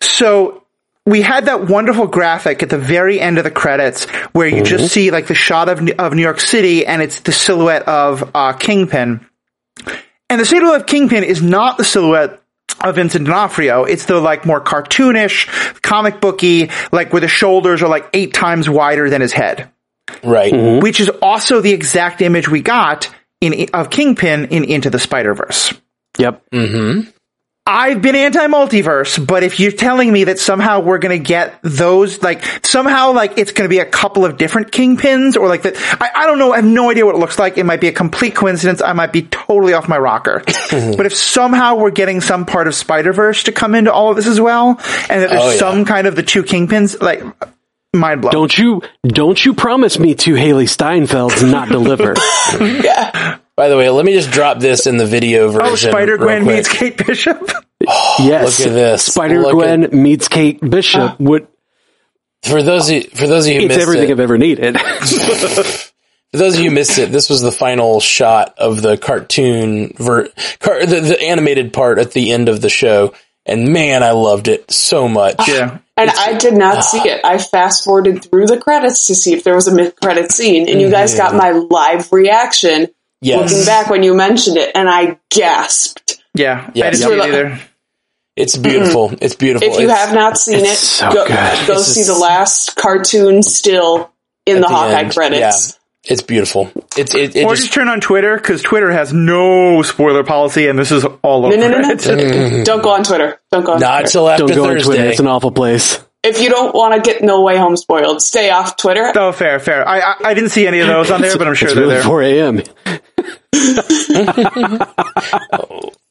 [0.00, 0.64] So
[1.04, 4.92] we had that wonderful graphic at the very end of the credits where you just
[4.92, 8.52] see like the shot of, of New York City and it's the silhouette of uh,
[8.54, 9.24] Kingpin.
[10.28, 12.42] And the silhouette of Kingpin is not the silhouette
[12.82, 13.84] of Vincent D'Onofrio.
[13.84, 18.68] It's the like more cartoonish, comic booky, like where the shoulders are like eight times
[18.68, 19.70] wider than his head,
[20.24, 20.82] right.
[20.82, 23.08] which is also the exact image we got
[23.40, 25.72] in of Kingpin in Into the Spider Verse.
[26.18, 26.42] Yep.
[26.52, 27.10] Mm-hmm.
[27.68, 32.44] I've been anti-multiverse, but if you're telling me that somehow we're gonna get those, like,
[32.64, 36.26] somehow, like, it's gonna be a couple of different kingpins, or like that, I, I
[36.26, 37.58] don't know, I have no idea what it looks like.
[37.58, 38.80] It might be a complete coincidence.
[38.80, 40.44] I might be totally off my rocker.
[40.46, 40.96] Mm-hmm.
[40.96, 44.28] but if somehow we're getting some part of Spider-Verse to come into all of this
[44.28, 44.68] as well,
[45.10, 45.56] and that there's Oh, yeah.
[45.56, 47.20] some kind of the two kingpins, like,
[47.92, 48.32] mind blown.
[48.32, 52.14] Don't you don't you promise me to Hailee Steinfeld's not deliver?
[53.56, 55.88] By the way, let me just drop this in the video oh, version.
[55.88, 57.50] oh, Spider-Gwen meets Kate Bishop?
[58.18, 58.58] yes.
[58.58, 59.04] Look at this.
[59.06, 61.12] Spider Look Gwen meets Kate Bishop.
[61.12, 61.16] Ah.
[61.20, 61.46] Would
[62.42, 64.38] For those of you, for those of you who it's missed everything it, I've ever
[64.38, 64.78] needed.
[66.32, 69.92] For those of you who missed it, this was the final shot of the cartoon,
[69.96, 70.28] ver-
[70.58, 73.14] car- the, the animated part at the end of the show.
[73.46, 75.48] And man, I loved it so much.
[75.48, 75.78] yeah.
[75.96, 77.24] And I did not see it.
[77.24, 80.68] I fast forwarded through the credits to see if there was a mid credit scene,
[80.68, 82.88] and you guys got my live reaction
[83.22, 83.50] Yes.
[83.52, 86.22] looking back when you mentioned it, and I gasped.
[86.34, 86.70] Yeah.
[86.74, 86.86] Yeah.
[86.86, 87.08] I didn't Yeah.
[87.08, 87.60] see it either.
[88.36, 89.08] It's beautiful.
[89.08, 89.24] Mm-hmm.
[89.24, 89.66] It's beautiful.
[89.66, 91.34] If you It's- have not seen it, so go, go
[91.78, 94.10] It's see just- the last cartoon still
[94.44, 95.14] in the, the Hawkeye end.
[95.14, 95.78] credits.
[96.04, 96.12] Yeah.
[96.12, 96.70] It's beautiful.
[96.98, 100.68] It, it, it Or just, just turn on Twitter, because Twitter has no spoiler policy,
[100.68, 102.06] and this is all over No, no, no, it.
[102.06, 102.12] no.
[102.14, 102.62] Mm-hmm.
[102.64, 103.40] Don't go on Twitter.
[103.50, 104.10] Don't go on not Twitter.
[104.12, 104.84] till after Don't go on Thursday.
[104.96, 105.08] Twitter.
[105.12, 105.98] It's an awful place.
[106.22, 109.12] If you don't want to get No Way Home spoiled, stay off Twitter.
[109.16, 109.88] Oh, fair, fair.
[109.88, 111.84] I, I I didn't see any of those on there, but I'm sure It's they're
[111.84, 112.04] really there.
[112.04, 112.62] 4 a.m.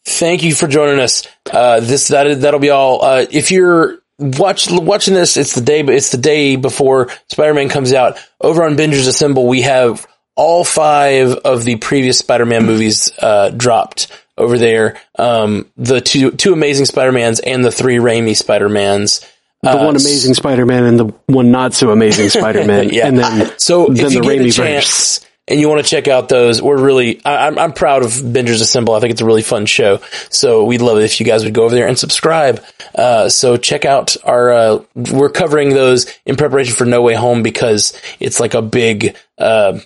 [0.06, 1.28] Thank you for joining us.
[1.52, 3.04] Uh, this that that'll be all.
[3.04, 7.70] Uh, if you're watch watching this, it's the day, but it's the day before Spider-Man
[7.70, 8.18] comes out.
[8.39, 14.12] Over on Bingers Assemble, we have all five of the previous Spider-Man movies uh, dropped
[14.38, 14.98] over there.
[15.18, 19.26] Um, the two two Amazing Spider-Mans and the three Raimi Spider-Mans.
[19.64, 22.89] The Uh, one amazing Spider-Man and the one not so amazing Spider-Man.
[22.89, 23.08] Yeah.
[23.08, 25.26] And then, So then if you the get a Raimi verse.
[25.48, 28.62] And you want to check out those, we're really, I, I'm, I'm proud of Bingers
[28.62, 28.96] Assemble.
[28.96, 30.00] I think it's a really fun show.
[30.30, 32.64] So we'd love it if you guys would go over there and subscribe.
[32.96, 37.43] Uh, so check out our, uh, we're covering those in preparation for No Way Home
[37.43, 39.80] because it's like a big, uh,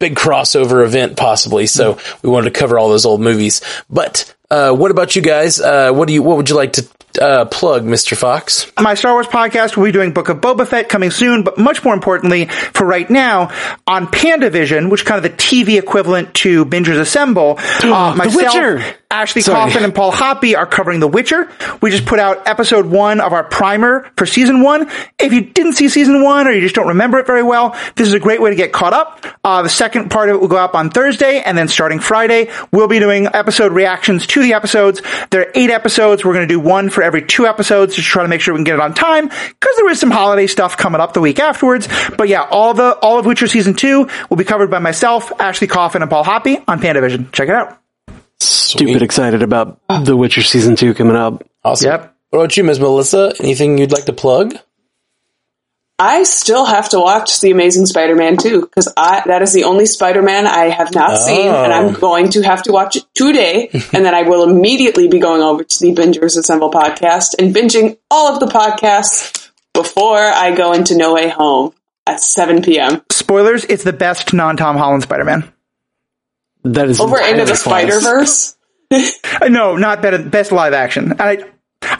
[0.00, 1.66] big crossover event possibly.
[1.66, 3.60] So we wanted to cover all those old movies.
[3.88, 5.60] But, uh, what about you guys?
[5.60, 6.88] Uh, what do you, what would you like to,
[7.18, 8.16] uh, plug, Mr.
[8.16, 8.70] Fox?
[8.78, 11.84] My Star Wars podcast will be doing Book of Boba Fett coming soon, but much
[11.84, 13.50] more importantly, for right now,
[13.86, 18.96] on PandaVision, which is kind of the TV equivalent to Bingers Assemble, uh, myself, Witcher!
[19.14, 19.70] Ashley Sorry.
[19.70, 21.48] Coffin, and Paul Hoppy are covering The Witcher.
[21.80, 24.90] We just put out episode one of our primer for season one.
[25.20, 28.08] If you didn't see season one or you just don't remember it very well, this
[28.08, 29.24] is a great way to get caught up.
[29.44, 32.50] Uh, the second part of it will go up on Thursday, and then starting Friday,
[32.72, 35.00] we'll be doing episode reactions to the episodes.
[35.30, 36.24] There are eight episodes.
[36.24, 38.58] We're going to do one for every two episodes to try to make sure we
[38.58, 41.38] can get it on time because there is some holiday stuff coming up the week
[41.38, 41.88] afterwards.
[42.16, 45.66] But yeah, all the all of Witcher season two will be covered by myself, Ashley
[45.66, 47.32] Coffin, and Paul Hoppy on PandaVision.
[47.32, 47.78] Check it out.
[48.40, 51.44] Stupid excited about The Witcher season two coming up.
[51.62, 51.90] Awesome.
[51.90, 52.16] Yep.
[52.30, 52.80] What about you, Ms.
[52.80, 53.32] Melissa?
[53.38, 54.54] Anything you'd like to plug?
[56.04, 59.86] I still have to watch The Amazing Spider-Man 2 because I that is the only
[59.86, 64.04] Spider-Man I have not seen, and I'm going to have to watch it today, and
[64.04, 68.30] then I will immediately be going over to the Bingers Assemble podcast and binging all
[68.30, 71.72] of the podcasts before I go into No Way Home
[72.06, 73.00] at 7 p.m.
[73.10, 75.50] Spoilers: It's the best non-Tom Holland Spider-Man.
[76.64, 77.56] That is Over into entirely the.
[77.56, 78.56] Spider-Verse.
[79.40, 81.14] Uh, No, not better, best live action.
[81.18, 81.38] I,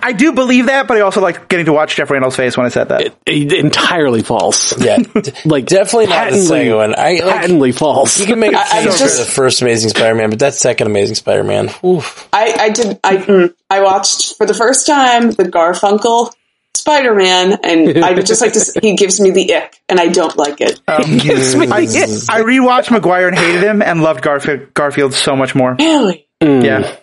[0.02, 2.66] I do believe that, but I also like getting to watch Jeff Randall's face when
[2.66, 3.14] I said that.
[3.26, 4.78] entirely false.
[4.78, 4.98] Yeah,
[5.44, 6.94] Like definitely not the patently- second one.
[6.98, 8.18] I like, Patently false.
[8.20, 10.54] you can make a I- I case just- for the first Amazing Spider-Man, but that
[10.54, 12.28] second Amazing Spider-Man, oof.
[12.32, 12.98] I, I did.
[13.04, 16.32] I mm, I watched for the first time the Garfunkel
[16.76, 18.58] Spider Man, and I would just like to.
[18.58, 20.80] s- He gives me the ick, and I don't like it.
[21.22, 25.34] gives me I, the- I rewatched Maguire and hated him and loved Garfield, Garfield so
[25.36, 25.74] much more.
[25.78, 26.26] Really?
[26.40, 26.96] Yeah.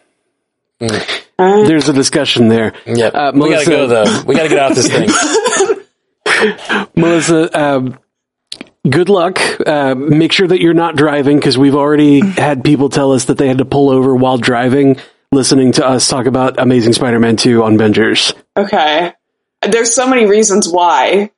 [1.37, 2.73] There's a discussion there.
[2.85, 3.13] Yep.
[3.13, 4.23] Uh, we gotta Melissa- go though.
[4.25, 5.09] We gotta get off this thing.
[6.95, 7.99] Melissa, um,
[8.87, 9.39] good luck.
[9.65, 13.37] Uh, make sure that you're not driving because we've already had people tell us that
[13.37, 14.97] they had to pull over while driving,
[15.31, 18.33] listening to us talk about Amazing Spider-Man 2 on Bingers.
[18.57, 19.13] Okay.
[19.61, 21.31] There's so many reasons why.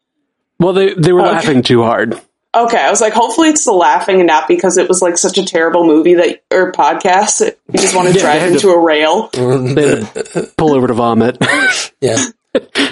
[0.59, 2.19] Well, they they were laughing too hard.
[2.55, 5.37] Okay, I was like, hopefully it's the laughing and not because it was like such
[5.39, 7.39] a terrible movie that or podcast.
[7.39, 9.29] that You just want to they drive had to- into a rail.
[9.33, 11.37] They had to pull over to vomit.
[12.01, 12.23] Yeah.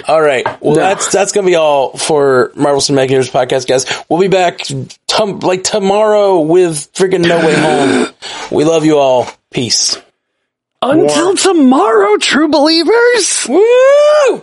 [0.08, 0.44] All right.
[0.60, 3.86] Well, that's that's gonna be all for Marvel Cinematic Universe podcast, guys.
[4.08, 4.58] We'll be back
[5.06, 8.12] tom- like tomorrow with freaking No Way Home.
[8.50, 9.28] We love you all.
[9.52, 9.96] Peace.
[10.80, 13.46] Until tomorrow, true believers.
[13.48, 14.42] Woo!